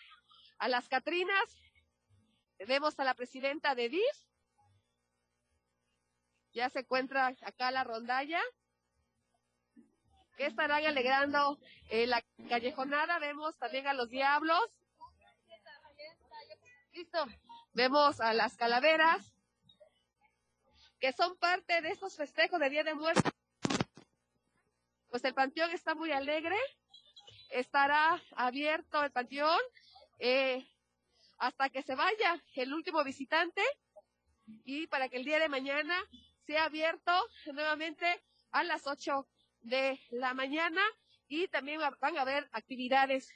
[0.58, 1.56] a las Catrinas.
[2.66, 4.16] Vemos a la presidenta de DIF.
[6.52, 8.40] Ya se encuentra acá la rondalla.
[10.36, 11.58] Que estarán alegrando
[11.90, 13.18] eh, la callejonada.
[13.18, 14.62] Vemos también a los diablos.
[16.92, 17.26] Listo.
[17.72, 19.34] Vemos a las calaveras.
[21.00, 23.32] Que son parte de estos festejos de Día de Muertos
[25.10, 26.56] pues el panteón está muy alegre,
[27.50, 29.60] estará abierto el panteón
[30.18, 30.66] eh,
[31.38, 33.62] hasta que se vaya el último visitante
[34.64, 35.96] y para que el día de mañana
[36.46, 37.12] sea abierto
[37.52, 39.26] nuevamente a las 8
[39.60, 40.82] de la mañana
[41.28, 43.28] y también van a haber actividades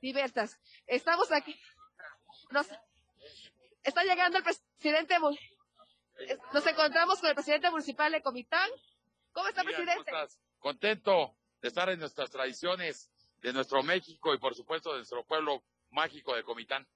[0.00, 0.58] diversas.
[0.86, 1.58] Estamos aquí.
[2.50, 2.66] Nos,
[3.82, 5.16] está llegando el presidente.
[6.52, 8.70] Nos encontramos con el presidente municipal de Comitán.
[9.32, 10.12] ¿Cómo está, presidente?
[10.58, 15.64] Contento de estar en nuestras tradiciones de nuestro México y por supuesto de nuestro pueblo
[15.94, 16.86] mágico de Comitán.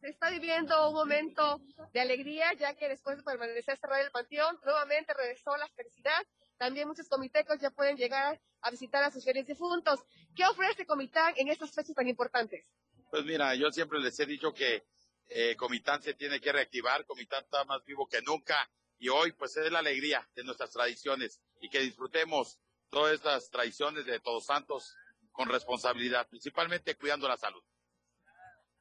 [0.00, 1.60] Se está viviendo un momento
[1.92, 6.26] de alegría, ya que después de permanecer cerrado el panteón, nuevamente regresó la felicidad.
[6.58, 10.00] También muchos comitecos ya pueden llegar a visitar a sus fieles difuntos.
[10.34, 12.66] ¿Qué ofrece Comitán en estas fechas tan importantes?
[13.10, 14.84] Pues mira, yo siempre les he dicho que
[15.28, 19.56] eh, Comitán se tiene que reactivar, Comitán está más vivo que nunca y hoy pues
[19.56, 22.58] es la alegría de nuestras tradiciones y que disfrutemos
[22.90, 24.96] todas estas tradiciones de Todos Santos
[25.30, 27.62] con responsabilidad, principalmente cuidando la salud.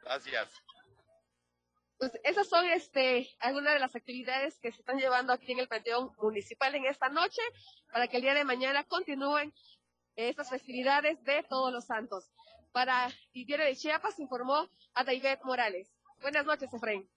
[0.03, 0.49] Gracias.
[1.97, 5.67] Pues esas son este, algunas de las actividades que se están llevando aquí en el
[5.67, 7.41] Panteón Municipal en esta noche
[7.91, 9.53] para que el día de mañana continúen
[10.15, 12.31] estas festividades de Todos los Santos.
[12.71, 15.93] Para Diario de Chiapas informó a David Morales.
[16.21, 17.07] Buenas noches, Efraín.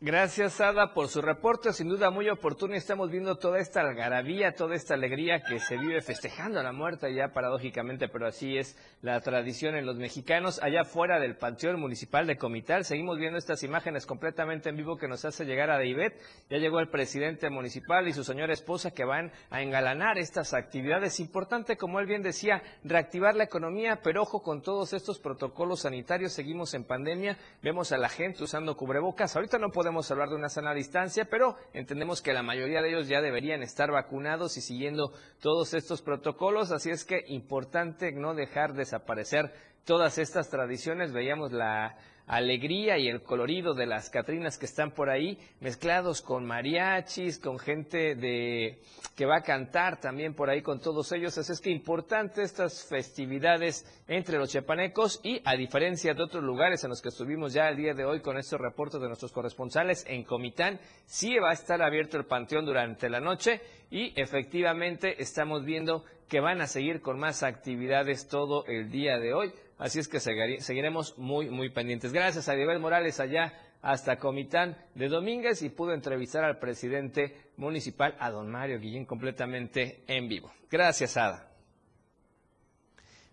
[0.00, 1.72] Gracias, Ada, por su reporte.
[1.72, 2.76] Sin duda muy oportuno.
[2.76, 7.32] Estamos viendo toda esta algarabía, toda esta alegría que se vive festejando la muerte, ya
[7.32, 10.60] paradójicamente, pero así es la tradición en los mexicanos.
[10.62, 15.08] Allá fuera del Panteón Municipal de Comital, seguimos viendo estas imágenes completamente en vivo que
[15.08, 16.12] nos hace llegar a David.
[16.48, 21.18] Ya llegó el presidente municipal y su señora esposa que van a engalanar estas actividades.
[21.18, 26.34] Importante, como él bien decía, reactivar la economía, pero ojo con todos estos protocolos sanitarios.
[26.34, 29.34] Seguimos en pandemia, vemos a la gente usando cubrebocas.
[29.34, 32.90] Ahorita no podemos podemos hablar de una sana distancia, pero entendemos que la mayoría de
[32.90, 38.34] ellos ya deberían estar vacunados y siguiendo todos estos protocolos, así es que importante no
[38.34, 39.50] dejar desaparecer
[39.86, 41.14] todas estas tradiciones.
[41.14, 41.96] Veíamos la
[42.28, 47.58] alegría y el colorido de las Catrinas que están por ahí, mezclados con mariachis, con
[47.58, 48.78] gente de
[49.16, 51.36] que va a cantar también por ahí con todos ellos.
[51.38, 56.84] Así es que importante estas festividades entre los chepanecos y a diferencia de otros lugares
[56.84, 60.04] en los que estuvimos ya el día de hoy con estos reportes de nuestros corresponsales
[60.06, 63.60] en Comitán, sí va a estar abierto el panteón durante la noche
[63.90, 69.32] y efectivamente estamos viendo que van a seguir con más actividades todo el día de
[69.32, 69.52] hoy.
[69.78, 72.12] Así es que seguiremos muy, muy pendientes.
[72.12, 78.16] Gracias a Diego Morales allá hasta Comitán de Domínguez y pudo entrevistar al presidente municipal,
[78.18, 80.52] a don Mario Guillén, completamente en vivo.
[80.68, 81.48] Gracias, Ada.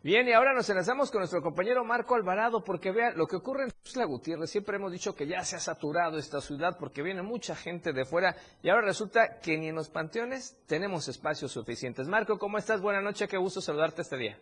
[0.04, 3.64] Bien, y ahora nos enlazamos con nuestro compañero Marco Alvarado, porque vea lo que ocurre
[3.64, 4.52] en Isla Gutiérrez.
[4.52, 8.06] Siempre hemos dicho que ya se ha saturado esta ciudad porque viene mucha gente de
[8.06, 12.08] fuera y ahora resulta que ni en los panteones tenemos espacios suficientes.
[12.08, 12.82] Marco, ¿cómo estás?
[12.82, 14.40] Buenas noches, qué gusto saludarte este día.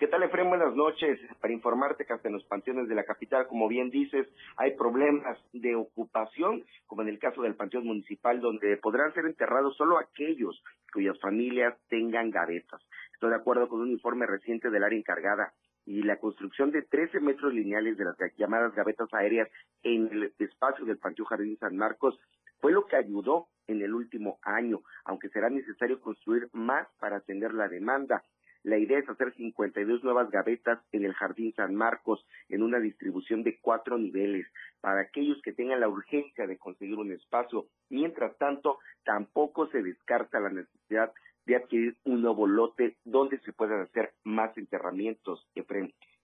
[0.00, 0.48] ¿Qué tal, Efraín?
[0.48, 1.20] Buenas noches.
[1.42, 4.26] Para informarte que hasta en los panteones de la capital, como bien dices,
[4.56, 9.76] hay problemas de ocupación, como en el caso del panteón municipal, donde podrán ser enterrados
[9.76, 12.80] solo aquellos cuyas familias tengan gavetas.
[13.12, 15.52] Estoy de acuerdo con un informe reciente del área encargada
[15.84, 19.50] y la construcción de 13 metros lineales de las llamadas gavetas aéreas
[19.82, 22.18] en el espacio del Panteón Jardín San Marcos
[22.60, 27.52] fue lo que ayudó en el último año, aunque será necesario construir más para atender
[27.52, 28.24] la demanda.
[28.62, 33.42] La idea es hacer 52 nuevas gavetas en el Jardín San Marcos en una distribución
[33.42, 34.46] de cuatro niveles
[34.82, 37.68] para aquellos que tengan la urgencia de conseguir un espacio.
[37.88, 41.10] Mientras tanto, tampoco se descarta la necesidad
[41.46, 45.48] de adquirir un nuevo lote donde se puedan hacer más enterramientos,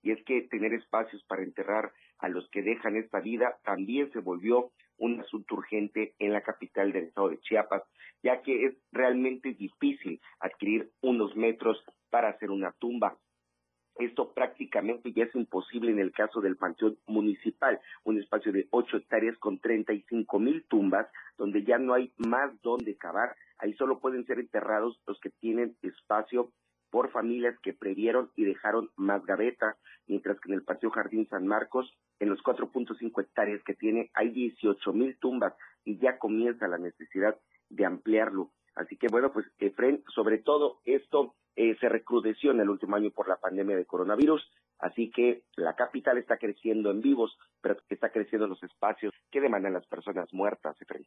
[0.02, 4.20] Y es que tener espacios para enterrar a los que dejan esta vida también se
[4.20, 7.82] volvió un asunto urgente en la capital del estado de Chiapas,
[8.22, 13.16] ya que es realmente difícil adquirir unos metros para hacer una tumba.
[13.98, 18.98] Esto prácticamente ya es imposible en el caso del Panteón Municipal, un espacio de ocho
[18.98, 21.06] hectáreas con treinta y cinco mil tumbas,
[21.38, 23.34] donde ya no hay más donde cavar.
[23.58, 26.52] Ahí solo pueden ser enterrados los que tienen espacio
[26.96, 29.76] por familias que previeron y dejaron más gavetas,
[30.06, 34.30] mientras que en el Paseo Jardín San Marcos, en los 4.5 hectáreas que tiene, hay
[34.30, 35.52] 18 mil tumbas
[35.84, 37.38] y ya comienza la necesidad
[37.68, 38.50] de ampliarlo.
[38.74, 43.10] Así que bueno, pues Efren, sobre todo esto eh, se recrudeció en el último año
[43.10, 48.08] por la pandemia de coronavirus, así que la capital está creciendo en vivos, pero está
[48.08, 51.06] creciendo los espacios que demandan las personas muertas, Efren.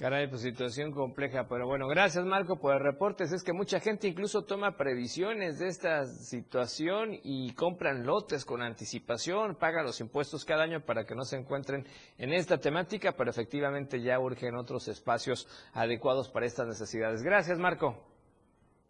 [0.00, 3.24] Caray, pues situación compleja, pero bueno, gracias Marco por el reporte.
[3.24, 9.56] Es que mucha gente incluso toma previsiones de esta situación y compran lotes con anticipación,
[9.56, 11.84] pagan los impuestos cada año para que no se encuentren
[12.16, 17.22] en esta temática, pero efectivamente ya urgen otros espacios adecuados para estas necesidades.
[17.22, 18.02] Gracias Marco.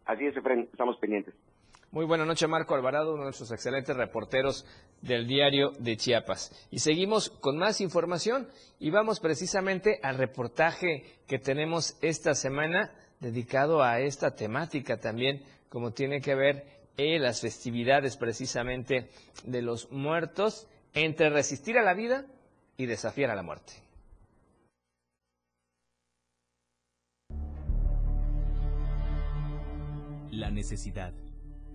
[0.05, 1.35] Así es, Efren, estamos pendientes.
[1.93, 4.65] Muy buena noche, Marco Alvarado, uno de nuestros excelentes reporteros
[5.01, 6.49] del diario de Chiapas.
[6.71, 8.47] Y seguimos con más información
[8.79, 15.91] y vamos precisamente al reportaje que tenemos esta semana dedicado a esta temática también, como
[15.91, 16.65] tiene que ver
[16.95, 19.09] en las festividades precisamente
[19.43, 22.25] de los muertos, entre resistir a la vida
[22.77, 23.73] y desafiar a la muerte.
[30.31, 31.13] La necesidad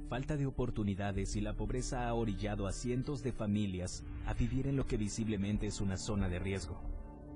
[0.09, 4.77] falta de oportunidades y la pobreza ha orillado a cientos de familias a vivir en
[4.77, 6.81] lo que visiblemente es una zona de riesgo.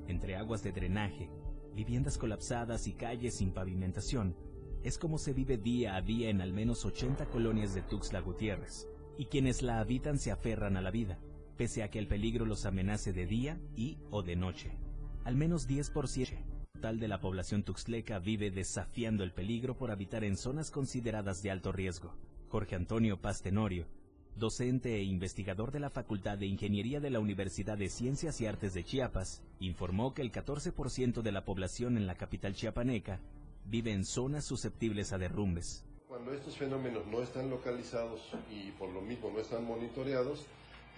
[0.06, 1.28] Entre aguas de drenaje,
[1.74, 4.36] viviendas colapsadas y calles sin pavimentación,
[4.82, 8.88] es como se vive día a día en al menos 80 colonias de Tuxtla Gutiérrez,
[9.18, 11.18] y quienes la habitan se aferran a la vida,
[11.56, 14.70] pese a que el peligro los amenace de día y o de noche.
[15.24, 20.38] Al menos 10% total de la población tuxtleca vive desafiando el peligro por habitar en
[20.38, 22.16] zonas consideradas de alto riesgo.
[22.50, 23.86] Jorge Antonio Pastenorio,
[24.34, 28.74] docente e investigador de la Facultad de Ingeniería de la Universidad de Ciencias y Artes
[28.74, 33.20] de Chiapas, informó que el 14% de la población en la capital chiapaneca
[33.66, 35.84] vive en zonas susceptibles a derrumbes.
[36.08, 38.20] Cuando estos fenómenos no están localizados
[38.50, 40.44] y por lo mismo no están monitoreados,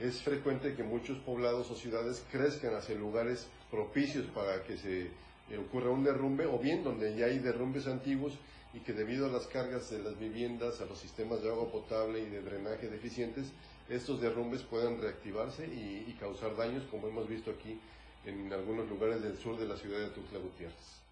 [0.01, 5.11] es frecuente que muchos poblados o ciudades crezcan hacia lugares propicios para que se
[5.59, 8.39] ocurra un derrumbe o bien donde ya hay derrumbes antiguos
[8.75, 12.21] y que debido a las cargas de las viviendas, a los sistemas de agua potable
[12.21, 13.53] y de drenaje deficientes,
[13.89, 17.81] estos derrumbes puedan reactivarse y, causar daños, como hemos visto aquí
[18.25, 21.03] en algunos lugares del sur de la ciudad de Tuxtla Gutiérrez.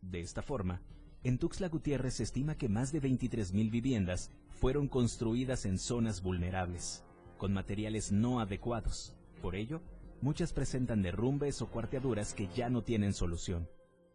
[0.00, 0.80] De esta forma,
[1.24, 7.04] en Tuxtla Gutiérrez se estima que más de 23.000 viviendas fueron construidas en zonas vulnerables,
[7.36, 9.14] con materiales no adecuados.
[9.40, 9.82] Por ello,
[10.20, 13.68] muchas presentan derrumbes o cuarteaduras que ya no tienen solución.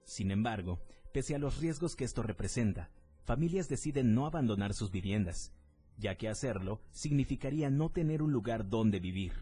[0.06, 0.80] Sin embargo,
[1.12, 2.90] Pese a los riesgos que esto representa,
[3.24, 5.52] familias deciden no abandonar sus viviendas,
[5.98, 9.34] ya que hacerlo significaría no tener un lugar donde vivir.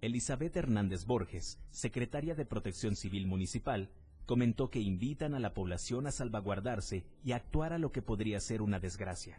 [0.00, 3.90] Elizabeth Hernández Borges, secretaria de Protección Civil Municipal,
[4.24, 8.62] comentó que invitan a la población a salvaguardarse y actuar a lo que podría ser
[8.62, 9.38] una desgracia.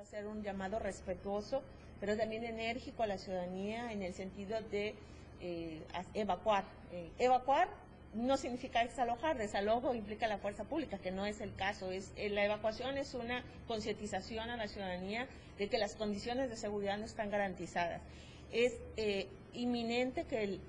[0.00, 1.62] Hacer un llamado respetuoso,
[2.00, 4.96] pero también enérgico a la ciudadanía en el sentido de
[5.40, 5.82] eh,
[6.14, 6.64] evacuar.
[6.90, 7.68] Eh, evacuar
[8.14, 11.90] no significa desalojar, desalojo implica la fuerza pública, que no es el caso.
[11.90, 15.26] Es, eh, la evacuación es una concientización a la ciudadanía
[15.58, 18.02] de que las condiciones de seguridad no están garantizadas.
[18.50, 20.60] Es eh, inminente que,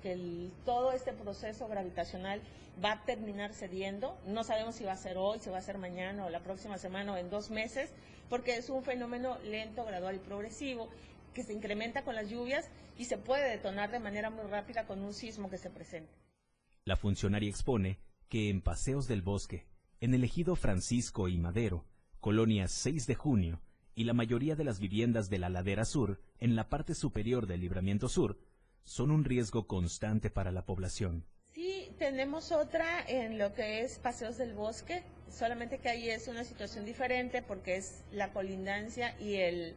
[0.64, 2.40] todo este proceso gravitacional
[2.82, 4.18] va a terminar cediendo.
[4.26, 6.78] No sabemos si va a ser hoy, si va a ser mañana o la próxima
[6.78, 7.90] semana o en dos meses,
[8.30, 10.88] porque es un fenómeno lento, gradual y progresivo
[11.34, 15.02] que se incrementa con las lluvias y se puede detonar de manera muy rápida con
[15.02, 16.23] un sismo que se presente.
[16.86, 19.64] La funcionaria expone que en Paseos del Bosque,
[20.02, 21.86] en el ejido Francisco y Madero,
[22.20, 23.62] colonia 6 de junio,
[23.94, 27.62] y la mayoría de las viviendas de la ladera sur, en la parte superior del
[27.62, 28.38] libramiento sur,
[28.82, 31.24] son un riesgo constante para la población.
[31.54, 36.44] Sí, tenemos otra en lo que es Paseos del Bosque, solamente que ahí es una
[36.44, 39.74] situación diferente porque es la colindancia y el,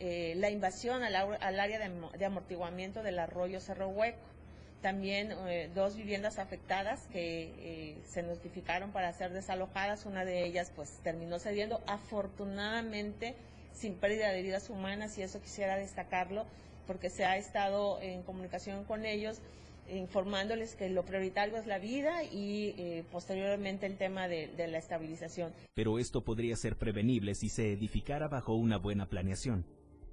[0.00, 4.31] eh, la invasión al, área de, de amortiguamiento del arroyo Cerro Hueco
[4.82, 10.72] también eh, dos viviendas afectadas que eh, se notificaron para ser desalojadas, una de ellas
[10.74, 13.34] pues terminó cediendo, afortunadamente
[13.72, 16.44] sin pérdida de vidas humanas y eso quisiera destacarlo
[16.86, 19.40] porque se ha estado en comunicación con ellos
[19.88, 24.78] informándoles que lo prioritario es la vida y eh, posteriormente el tema de, de la
[24.78, 25.52] estabilización.
[25.74, 29.64] Pero esto podría ser prevenible si se edificara bajo una buena planeación,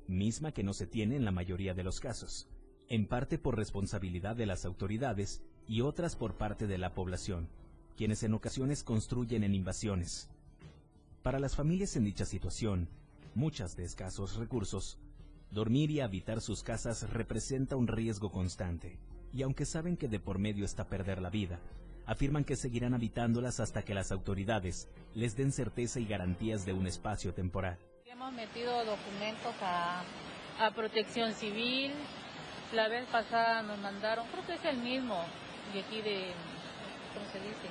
[0.08, 2.48] misma que no se tiene en la mayoría de los casos
[2.90, 7.48] en parte por responsabilidad de las autoridades y otras por parte de la población,
[7.96, 10.28] quienes en ocasiones construyen en invasiones.
[11.22, 12.90] Para las familias en dicha situación,
[13.36, 14.98] muchas de escasos recursos,
[15.52, 18.98] dormir y habitar sus casas representa un riesgo constante,
[19.32, 21.60] y aunque saben que de por medio está perder la vida,
[22.08, 26.88] afirman que seguirán habitándolas hasta que las autoridades les den certeza y garantías de un
[26.88, 27.78] espacio temporal.
[28.08, 30.04] Hemos metido documentos a,
[30.60, 31.92] a protección civil,
[32.72, 35.24] la vez pasada nos mandaron, creo que es el mismo,
[35.74, 36.34] de aquí de,
[37.14, 37.68] ¿cómo se dice?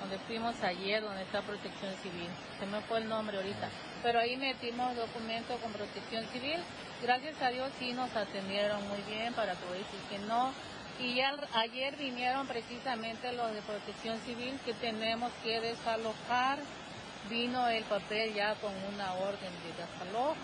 [0.00, 2.28] Donde fuimos ayer, donde está protección civil.
[2.60, 3.68] Se me fue el nombre ahorita.
[4.02, 6.60] Pero ahí metimos documento con protección civil.
[7.02, 10.52] Gracias a Dios sí nos atendieron muy bien para poder decir que no.
[11.00, 16.58] Y ya ayer vinieron precisamente los de protección civil que tenemos que desalojar.
[17.28, 20.36] Vino el papel ya con una orden de desalojo.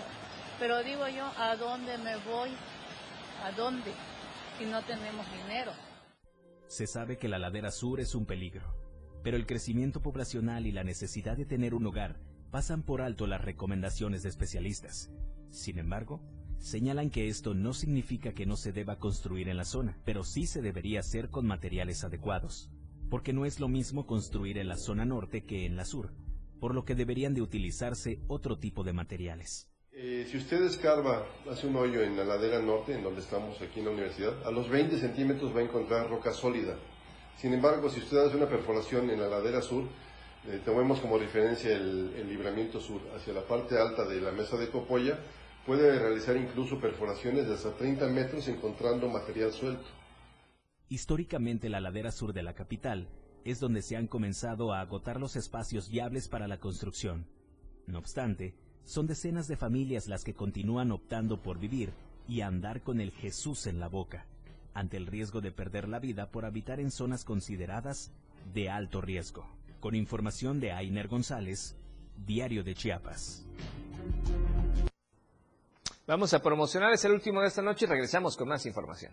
[0.58, 2.50] Pero digo yo, ¿a dónde me voy?
[3.42, 3.90] ¿A dónde?
[4.56, 5.72] Si no tenemos dinero.
[6.68, 8.62] Se sabe que la ladera sur es un peligro,
[9.24, 12.20] pero el crecimiento poblacional y la necesidad de tener un hogar
[12.52, 15.10] pasan por alto las recomendaciones de especialistas.
[15.50, 16.22] Sin embargo,
[16.58, 20.46] señalan que esto no significa que no se deba construir en la zona, pero sí
[20.46, 22.70] se debería hacer con materiales adecuados,
[23.10, 26.14] porque no es lo mismo construir en la zona norte que en la sur,
[26.60, 29.71] por lo que deberían de utilizarse otro tipo de materiales.
[29.94, 33.80] Eh, si usted escarba, hace un hoyo en la ladera norte, en donde estamos aquí
[33.80, 36.76] en la universidad, a los 20 centímetros va a encontrar roca sólida.
[37.36, 39.84] Sin embargo, si usted hace una perforación en la ladera sur,
[40.46, 44.56] eh, tomemos como referencia el, el, libramiento sur hacia la parte alta de la mesa
[44.56, 45.18] de Copolla,
[45.66, 49.84] puede realizar incluso perforaciones de hasta 30 metros encontrando material suelto.
[50.88, 53.08] Históricamente la ladera sur de la capital
[53.44, 57.26] es donde se han comenzado a agotar los espacios viables para la construcción.
[57.86, 58.54] No obstante,
[58.84, 61.92] son decenas de familias las que continúan optando por vivir
[62.28, 64.26] y andar con el Jesús en la boca,
[64.74, 68.10] ante el riesgo de perder la vida por habitar en zonas consideradas
[68.54, 69.46] de alto riesgo.
[69.80, 71.76] Con información de Ainer González,
[72.26, 73.44] Diario de Chiapas.
[76.06, 79.12] Vamos a promocionar, es el último de esta noche y regresamos con más información.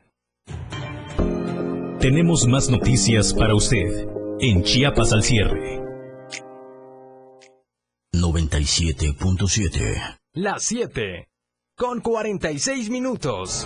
[1.99, 4.07] Tenemos más noticias para usted
[4.39, 5.88] en Chiapas al cierre.
[8.31, 10.19] 97.7.
[10.33, 11.27] Las 7.
[11.75, 13.65] Con 46 minutos.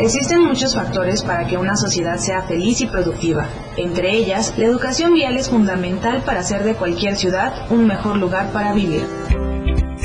[0.00, 3.48] Existen muchos factores para que una sociedad sea feliz y productiva.
[3.76, 8.52] Entre ellas, la educación vial es fundamental para hacer de cualquier ciudad un mejor lugar
[8.52, 9.06] para vivir.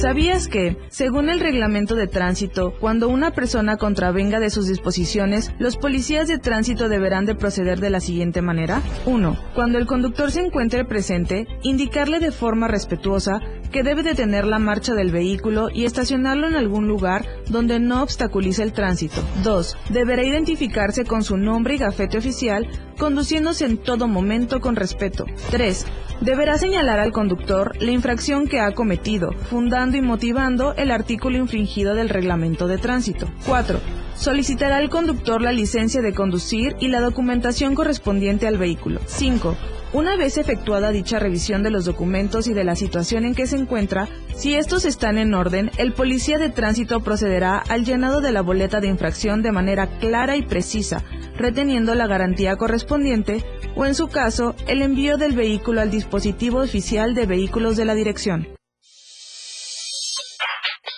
[0.03, 5.77] ¿Sabías que, según el reglamento de tránsito, cuando una persona contravenga de sus disposiciones, los
[5.77, 8.81] policías de tránsito deberán de proceder de la siguiente manera?
[9.05, 9.37] 1.
[9.55, 13.39] Cuando el conductor se encuentre presente, indicarle de forma respetuosa
[13.71, 18.61] que debe detener la marcha del vehículo y estacionarlo en algún lugar donde no obstaculice
[18.61, 19.23] el tránsito.
[19.41, 19.77] 2.
[19.89, 25.25] Deberá identificarse con su nombre y gafete oficial, conduciéndose en todo momento con respeto.
[25.51, 25.85] 3.
[26.24, 31.95] Deberá señalar al conductor la infracción que ha cometido, fundando y motivando el artículo infringido
[31.95, 33.28] del reglamento de tránsito.
[33.45, 33.78] 4.
[34.15, 39.01] Solicitará al conductor la licencia de conducir y la documentación correspondiente al vehículo.
[39.05, 39.57] 5.
[39.91, 43.57] Una vez efectuada dicha revisión de los documentos y de la situación en que se
[43.57, 48.41] encuentra, si estos están en orden, el policía de tránsito procederá al llenado de la
[48.41, 51.03] boleta de infracción de manera clara y precisa,
[51.43, 53.43] reteniendo la garantía correspondiente
[53.75, 57.93] o, en su caso, el envío del vehículo al dispositivo oficial de vehículos de la
[57.93, 58.47] dirección.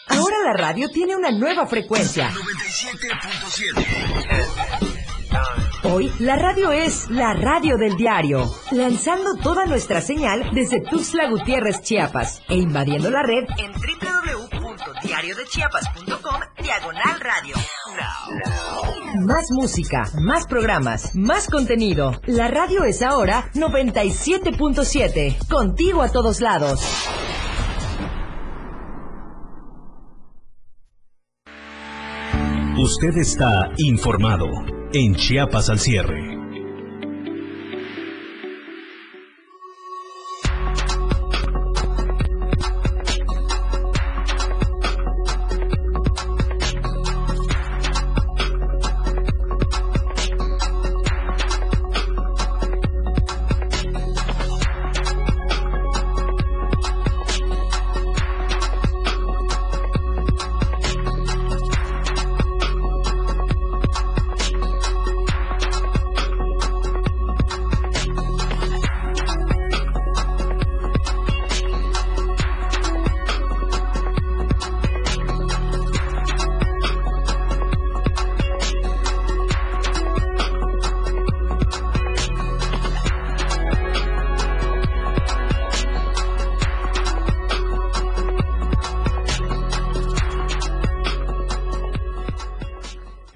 [0.08, 2.30] Ahora la radio tiene una nueva frecuencia.
[2.30, 4.06] 97.7.
[5.84, 11.82] Hoy la radio es la radio del diario, lanzando toda nuestra señal desde Tuxtla Gutiérrez,
[11.82, 13.72] Chiapas, e invadiendo la red en
[14.76, 17.56] www.diariodechiapas.com diagonal radio.
[19.26, 22.20] Más música, más programas, más contenido.
[22.26, 26.82] La radio es ahora 97.7, contigo a todos lados.
[32.78, 34.48] Usted está informado
[34.92, 36.35] en Chiapas al cierre.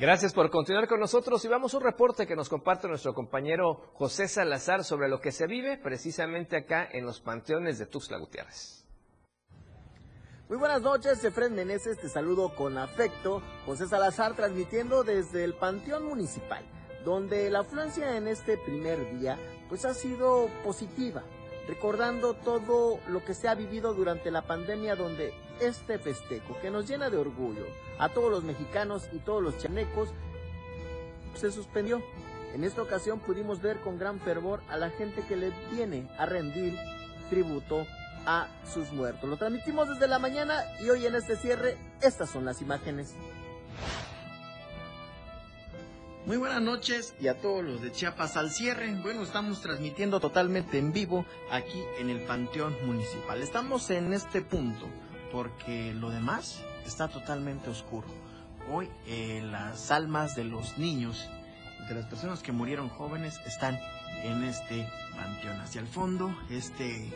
[0.10, 3.92] Gracias por continuar con nosotros y vamos a un reporte que nos comparte nuestro compañero
[3.94, 8.88] José Salazar sobre lo que se vive precisamente acá en los panteones de Tuxtla Gutiérrez.
[10.50, 13.44] Muy buenas noches, Efren Meneses, te saludo con afecto.
[13.68, 16.66] José Salazar transmitiendo desde el Panteón Municipal,
[17.06, 19.38] donde la afluencia en este primer día
[19.70, 21.22] pues ha sido positiva,
[21.70, 26.88] recordando todo lo que se ha vivido durante la pandemia donde este festejo que nos
[26.88, 27.68] llena de orgullo
[28.00, 30.10] a todos los mexicanos y todos los chanecos
[31.36, 32.02] se suspendió.
[32.56, 36.26] En esta ocasión pudimos ver con gran fervor a la gente que le viene a
[36.26, 36.76] rendir
[37.30, 37.86] tributo
[38.26, 39.30] a sus muertos.
[39.30, 43.14] Lo transmitimos desde la mañana y hoy en este cierre estas son las imágenes.
[46.30, 48.94] Muy buenas noches y a todos los de Chiapas al cierre.
[49.02, 53.42] Bueno, estamos transmitiendo totalmente en vivo aquí en el Panteón Municipal.
[53.42, 54.86] Estamos en este punto
[55.32, 58.06] porque lo demás está totalmente oscuro.
[58.72, 61.28] Hoy eh, las almas de los niños,
[61.88, 63.80] de las personas que murieron jóvenes, están
[64.22, 65.60] en este panteón.
[65.62, 67.12] Hacia el fondo, este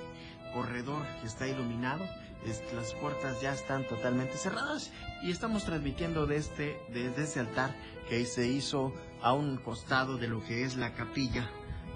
[0.55, 2.03] corredor que está iluminado,
[2.75, 4.91] las puertas ya están totalmente cerradas
[5.21, 7.73] y estamos transmitiendo desde, desde ese altar
[8.25, 11.49] se hizo a un costado de lo que es la capilla,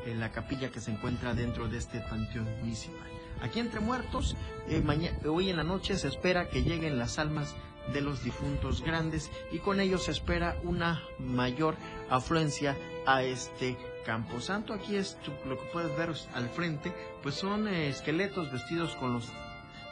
[0.05, 3.07] en la capilla que se encuentra dentro de este panteón municipal.
[3.41, 4.35] Aquí entre muertos,
[4.67, 4.83] eh,
[5.27, 7.55] hoy en la noche se espera que lleguen las almas
[7.93, 11.75] de los difuntos grandes y con ellos se espera una mayor
[12.09, 14.73] afluencia a este campo santo.
[14.73, 19.29] Aquí es lo que puedes ver al frente, pues son eh, esqueletos vestidos con los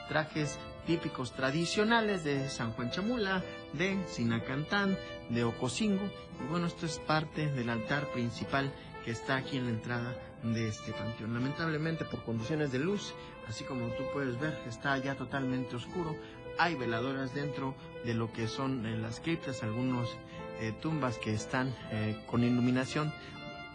[0.10, 4.98] trajes típicos tradicionales de San Juan Chamula, de Sinacantán,
[5.30, 6.06] de Ocosingo.
[6.44, 8.74] Y bueno, esto es parte del altar principal
[9.04, 11.34] que está aquí en la entrada de este panteón.
[11.34, 13.14] Lamentablemente por condiciones de luz,
[13.48, 16.16] así como tú puedes ver, está ya totalmente oscuro.
[16.58, 20.10] Hay veladoras dentro de lo que son eh, las criptas, algunos
[20.60, 23.14] eh, tumbas que están eh, con iluminación.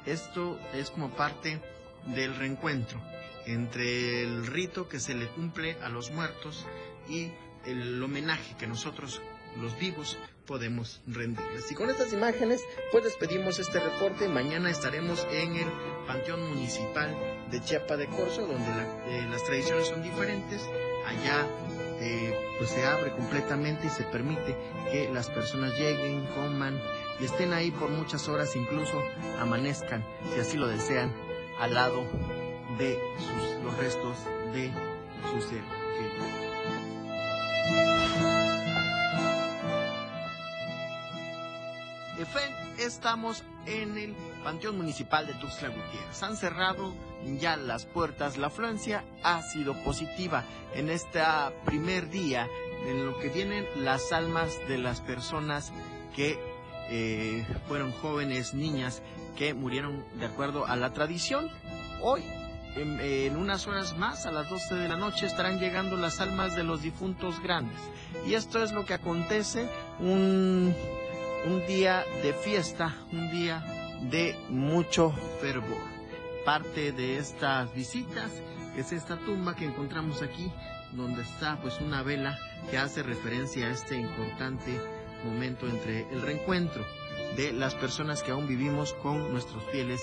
[0.07, 1.61] Esto es como parte
[2.07, 3.01] del reencuentro
[3.47, 6.67] entre el rito que se le cumple a los muertos
[7.09, 7.31] y
[7.67, 9.21] el homenaje que nosotros,
[9.61, 10.19] los vivos,
[10.51, 11.71] podemos rendirles.
[11.71, 14.27] Y con estas imágenes, pues despedimos este reporte.
[14.27, 15.69] Mañana estaremos en el
[16.09, 17.17] Panteón Municipal
[17.53, 18.69] de Chiapa de Corzo, donde
[19.07, 20.69] eh, las tradiciones son diferentes.
[21.07, 21.47] Allá
[22.01, 24.57] eh, pues se abre completamente y se permite
[24.91, 26.83] que las personas lleguen, coman
[27.21, 29.01] y estén ahí por muchas horas, incluso
[29.39, 31.15] amanezcan, si así lo desean,
[31.61, 32.03] al lado
[32.77, 32.99] de
[33.63, 34.17] los restos
[34.53, 34.73] de
[35.31, 35.80] su ser
[42.79, 46.23] estamos en el Panteón Municipal de Tuxtla Gutiérrez.
[46.23, 46.95] Han cerrado
[47.39, 48.37] ya las puertas.
[48.37, 50.45] La afluencia ha sido positiva
[50.75, 51.21] en este
[51.65, 52.49] primer día
[52.87, 55.73] en lo que vienen las almas de las personas
[56.15, 56.39] que
[56.91, 59.03] eh, fueron jóvenes, niñas,
[59.37, 61.51] que murieron de acuerdo a la tradición.
[62.01, 62.25] Hoy
[62.77, 66.65] en, unas horas más, a las 12 de la noche, estarán llegando las almas de
[66.65, 67.79] los difuntos grandes.
[68.27, 69.69] Y esto es lo que acontece
[69.99, 70.75] un,
[71.47, 73.65] un día de fiesta, un día
[74.03, 75.83] de mucho fervor.
[76.45, 78.31] Parte de estas visitas
[78.77, 80.53] es esta tumba que encontramos aquí,
[80.93, 82.39] donde está pues una vela
[82.71, 84.81] que hace referencia a este importante
[85.25, 86.85] momento entre el reencuentro
[87.37, 90.01] de las personas que aún vivimos con nuestros fieles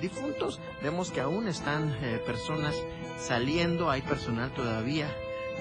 [0.00, 0.60] difuntos.
[0.82, 2.74] Vemos que aún están eh, personas
[3.18, 5.08] saliendo, hay personal todavía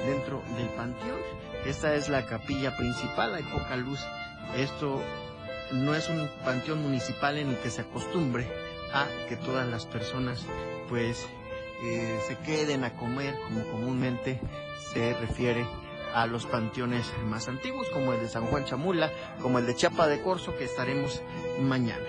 [0.05, 1.19] dentro del panteón.
[1.65, 3.99] Esta es la capilla principal, hay poca luz.
[4.55, 5.01] Esto
[5.71, 8.47] no es un panteón municipal en el que se acostumbre
[8.93, 10.45] a que todas las personas
[10.87, 11.27] pues
[11.83, 14.39] eh, se queden a comer como comúnmente
[14.91, 15.65] se refiere
[16.13, 20.07] a los panteones más antiguos como el de San Juan Chamula, como el de Chiapa
[20.07, 21.21] de Corzo que estaremos
[21.61, 22.03] mañana.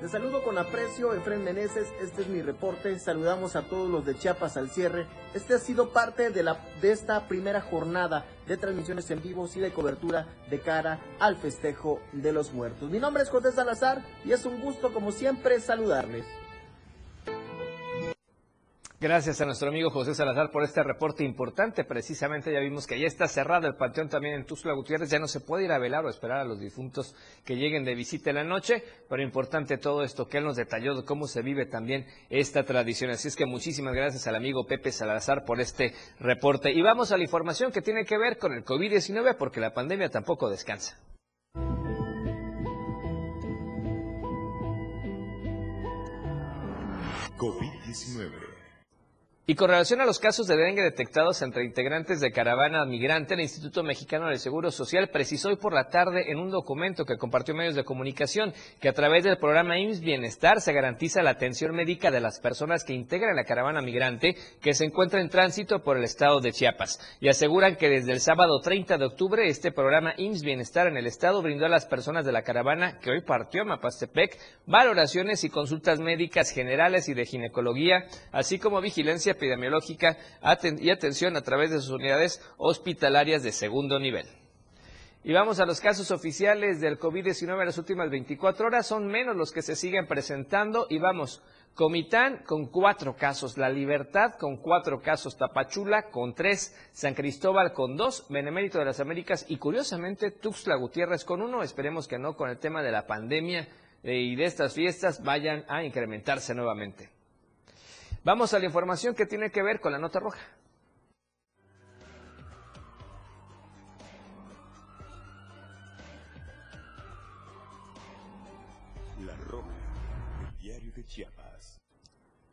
[0.00, 1.88] Te saludo con aprecio, Efren Meneses.
[2.02, 2.98] Este es mi reporte.
[2.98, 5.06] Saludamos a todos los de Chiapas al cierre.
[5.32, 9.58] Este ha sido parte de, la, de esta primera jornada de transmisiones en vivo y
[9.58, 12.90] de cobertura de cara al festejo de los muertos.
[12.90, 16.26] Mi nombre es José Salazar y es un gusto, como siempre, saludarles.
[18.98, 21.84] Gracias a nuestro amigo José Salazar por este reporte importante.
[21.84, 25.10] Precisamente ya vimos que ya está cerrado el panteón también en Tuzla Gutiérrez.
[25.10, 27.94] Ya no se puede ir a velar o esperar a los difuntos que lleguen de
[27.94, 28.82] visita en la noche.
[29.06, 33.10] Pero importante todo esto que él nos detalló de cómo se vive también esta tradición.
[33.10, 36.72] Así es que muchísimas gracias al amigo Pepe Salazar por este reporte.
[36.72, 40.08] Y vamos a la información que tiene que ver con el COVID-19 porque la pandemia
[40.08, 40.98] tampoco descansa.
[47.36, 48.45] COVID-19
[49.48, 53.42] y con relación a los casos de dengue detectados entre integrantes de caravana migrante, el
[53.42, 57.54] Instituto Mexicano del Seguro Social precisó hoy por la tarde en un documento que compartió
[57.54, 62.10] medios de comunicación que a través del programa IMSS Bienestar se garantiza la atención médica
[62.10, 66.02] de las personas que integran la caravana migrante que se encuentra en tránsito por el
[66.02, 66.98] estado de Chiapas.
[67.20, 71.06] Y aseguran que desde el sábado 30 de octubre este programa IMSS Bienestar en el
[71.06, 74.36] estado brindó a las personas de la caravana que hoy partió a Mapastepec
[74.66, 80.16] valoraciones y consultas médicas generales y de ginecología, así como vigilancia epidemiológica
[80.78, 84.26] y atención a través de sus unidades hospitalarias de segundo nivel.
[85.22, 88.86] Y vamos a los casos oficiales del COVID-19 en las últimas 24 horas.
[88.86, 90.86] Son menos los que se siguen presentando.
[90.88, 91.42] Y vamos,
[91.74, 97.96] Comitán con cuatro casos, La Libertad con cuatro casos, Tapachula con tres, San Cristóbal con
[97.96, 101.62] dos, Benemérito de las Américas y curiosamente Tuxtla Gutiérrez con uno.
[101.62, 103.68] Esperemos que no con el tema de la pandemia
[104.04, 107.15] eh, y de estas fiestas vayan a incrementarse nuevamente.
[108.26, 110.40] Vamos a la información que tiene que ver con la nota roja.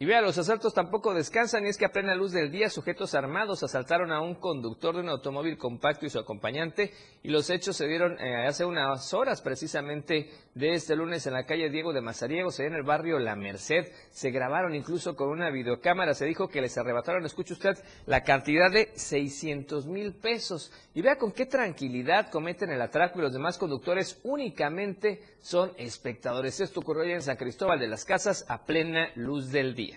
[0.03, 3.15] Y vea, los asaltos tampoco descansan y es que a plena luz del día sujetos
[3.15, 6.91] armados asaltaron a un conductor de un automóvil compacto y su acompañante
[7.23, 11.45] y los hechos se dieron eh, hace unas horas precisamente de este lunes en la
[11.45, 13.93] calle Diego de Mazariegos, en el barrio La Merced.
[14.11, 18.69] Se grabaron incluso con una videocámara, se dijo que les arrebataron, escuche usted, la cantidad
[18.69, 20.73] de 600 mil pesos.
[20.93, 26.59] Y vea con qué tranquilidad cometen el atraco y los demás conductores únicamente son espectadores.
[26.59, 29.92] Esto ocurrió en San Cristóbal de las Casas a plena luz del día.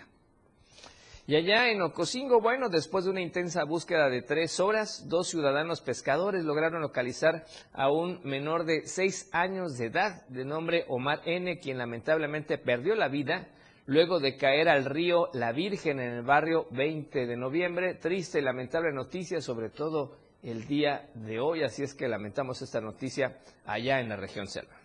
[1.28, 5.80] Y allá en Ocosingo, bueno, después de una intensa búsqueda de tres horas, dos ciudadanos
[5.80, 11.58] pescadores lograron localizar a un menor de seis años de edad, de nombre Omar N.,
[11.58, 13.48] quien lamentablemente perdió la vida
[13.86, 17.94] luego de caer al río La Virgen en el barrio 20 de noviembre.
[17.94, 22.80] Triste y lamentable noticia, sobre todo el día de hoy, así es que lamentamos esta
[22.80, 24.75] noticia allá en la región selva.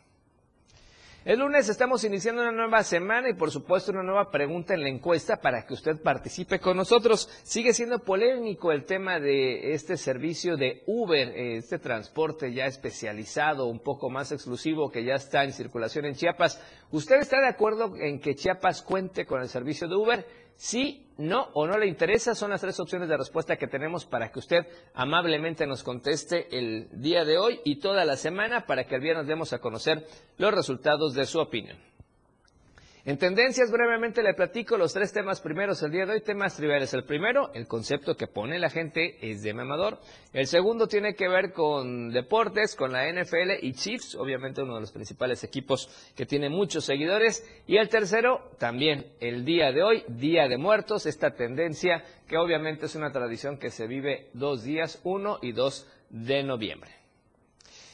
[1.23, 4.89] El lunes estamos iniciando una nueva semana y por supuesto una nueva pregunta en la
[4.89, 7.29] encuesta para que usted participe con nosotros.
[7.43, 13.81] Sigue siendo polémico el tema de este servicio de Uber, este transporte ya especializado, un
[13.81, 16.59] poco más exclusivo que ya está en circulación en Chiapas.
[16.89, 20.25] ¿Usted está de acuerdo en que Chiapas cuente con el servicio de Uber?
[20.63, 24.31] Sí, no o no le interesa son las tres opciones de respuesta que tenemos para
[24.31, 28.93] que usted amablemente nos conteste el día de hoy y toda la semana para que
[28.93, 30.05] el viernes demos a conocer
[30.37, 31.79] los resultados de su opinión.
[33.03, 36.93] En tendencias, brevemente le platico los tres temas primeros el día de hoy, temas triviales.
[36.93, 39.97] El primero, el concepto que pone la gente es de mamador.
[40.33, 44.81] El segundo tiene que ver con deportes, con la NFL y Chiefs, obviamente uno de
[44.81, 47.43] los principales equipos que tiene muchos seguidores.
[47.65, 52.85] Y el tercero, también el día de hoy, Día de Muertos, esta tendencia que obviamente
[52.85, 57.00] es una tradición que se vive dos días, uno y dos de noviembre.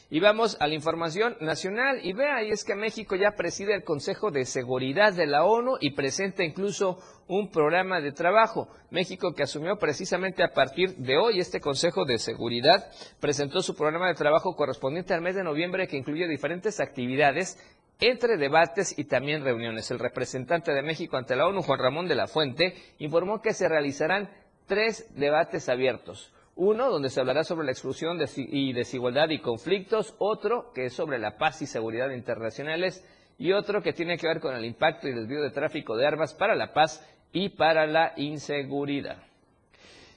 [0.10, 3.84] Y vamos a la información nacional y vea, y es que México ya preside el
[3.84, 6.98] Consejo de Seguridad de la ONU y presenta incluso
[7.28, 8.70] un programa de trabajo.
[8.90, 12.90] México que asumió precisamente a partir de hoy este Consejo de Seguridad
[13.20, 17.58] presentó su programa de trabajo correspondiente al mes de noviembre que incluye diferentes actividades
[18.00, 19.92] entre debates y también reuniones.
[19.92, 23.68] El representante de México ante la ONU, Juan Ramón de la Fuente, informó que se
[23.68, 24.30] realizarán
[24.68, 30.16] tres debates abiertos uno, donde se hablará sobre la exclusión y desigualdad y conflictos.
[30.18, 33.06] Otro, que es sobre la paz y seguridad internacionales.
[33.38, 36.34] Y otro, que tiene que ver con el impacto y desvío de tráfico de armas
[36.34, 39.24] para la paz y para la inseguridad.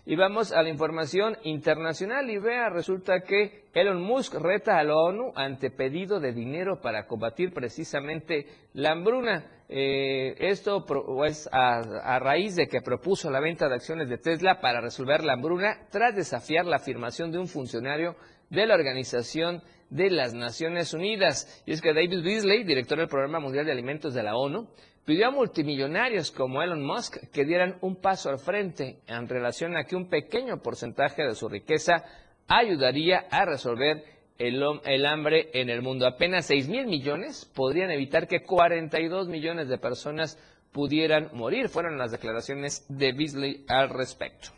[0.06, 4.96] Y vamos a la información internacional y vea, resulta que Elon Musk reta a la
[4.96, 9.44] ONU ante pedido de dinero para combatir precisamente la hambruna.
[9.72, 10.84] Eh, esto
[11.24, 15.34] es a, raíz de que propuso la venta de acciones de Tesla para resolver la
[15.34, 18.16] hambruna tras desafiar la afirmación de un funcionario
[18.48, 21.62] de la Organización de las Naciones Unidas.
[21.66, 24.68] Y es que David Beasley, director del Programa Mundial de Alimentos de la ONU,
[25.04, 29.84] pidió a multimillonarios como Elon Musk que dieran un paso al frente en relación a
[29.84, 32.04] que un pequeño porcentaje de su riqueza
[32.48, 34.02] ayudaría a resolver
[34.40, 36.06] el, el, hambre en el mundo.
[36.06, 40.38] Apenas 6 mil millones podrían evitar que 42 millones de personas
[40.72, 41.68] pudieran morir.
[41.68, 44.48] Fueron las declaraciones de Beasley al respecto.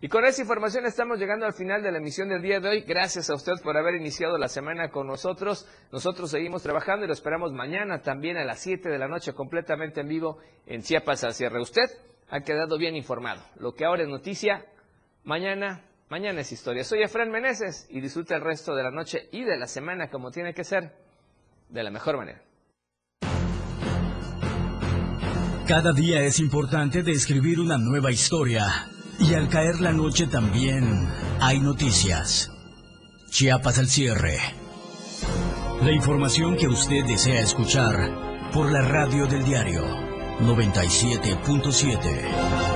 [0.00, 2.80] Y con esa información estamos llegando al final de la emisión del día de hoy.
[2.82, 5.68] Gracias a usted por haber iniciado la semana con nosotros.
[5.92, 10.00] Nosotros seguimos trabajando y lo esperamos mañana también a las 7 de la noche completamente
[10.00, 11.60] en vivo en Chiapas al cierre.
[11.60, 11.90] Usted
[12.30, 13.42] ha quedado bien informado.
[13.58, 14.64] Lo que ahora es noticia,
[15.24, 16.84] mañana, mañana es historia.
[16.84, 20.30] Soy Efraín Meneses y disfruta el resto de la noche y de la semana como
[20.30, 20.94] tiene que ser,
[21.68, 22.42] de la mejor manera.
[25.66, 28.68] Cada día es importante describir una nueva historia
[29.18, 31.08] y al caer la noche también
[31.40, 32.52] hay noticias.
[33.30, 34.38] Chiapas al cierre.
[35.82, 39.84] La información que usted desea escuchar por la radio del diario
[40.40, 42.75] 97.7.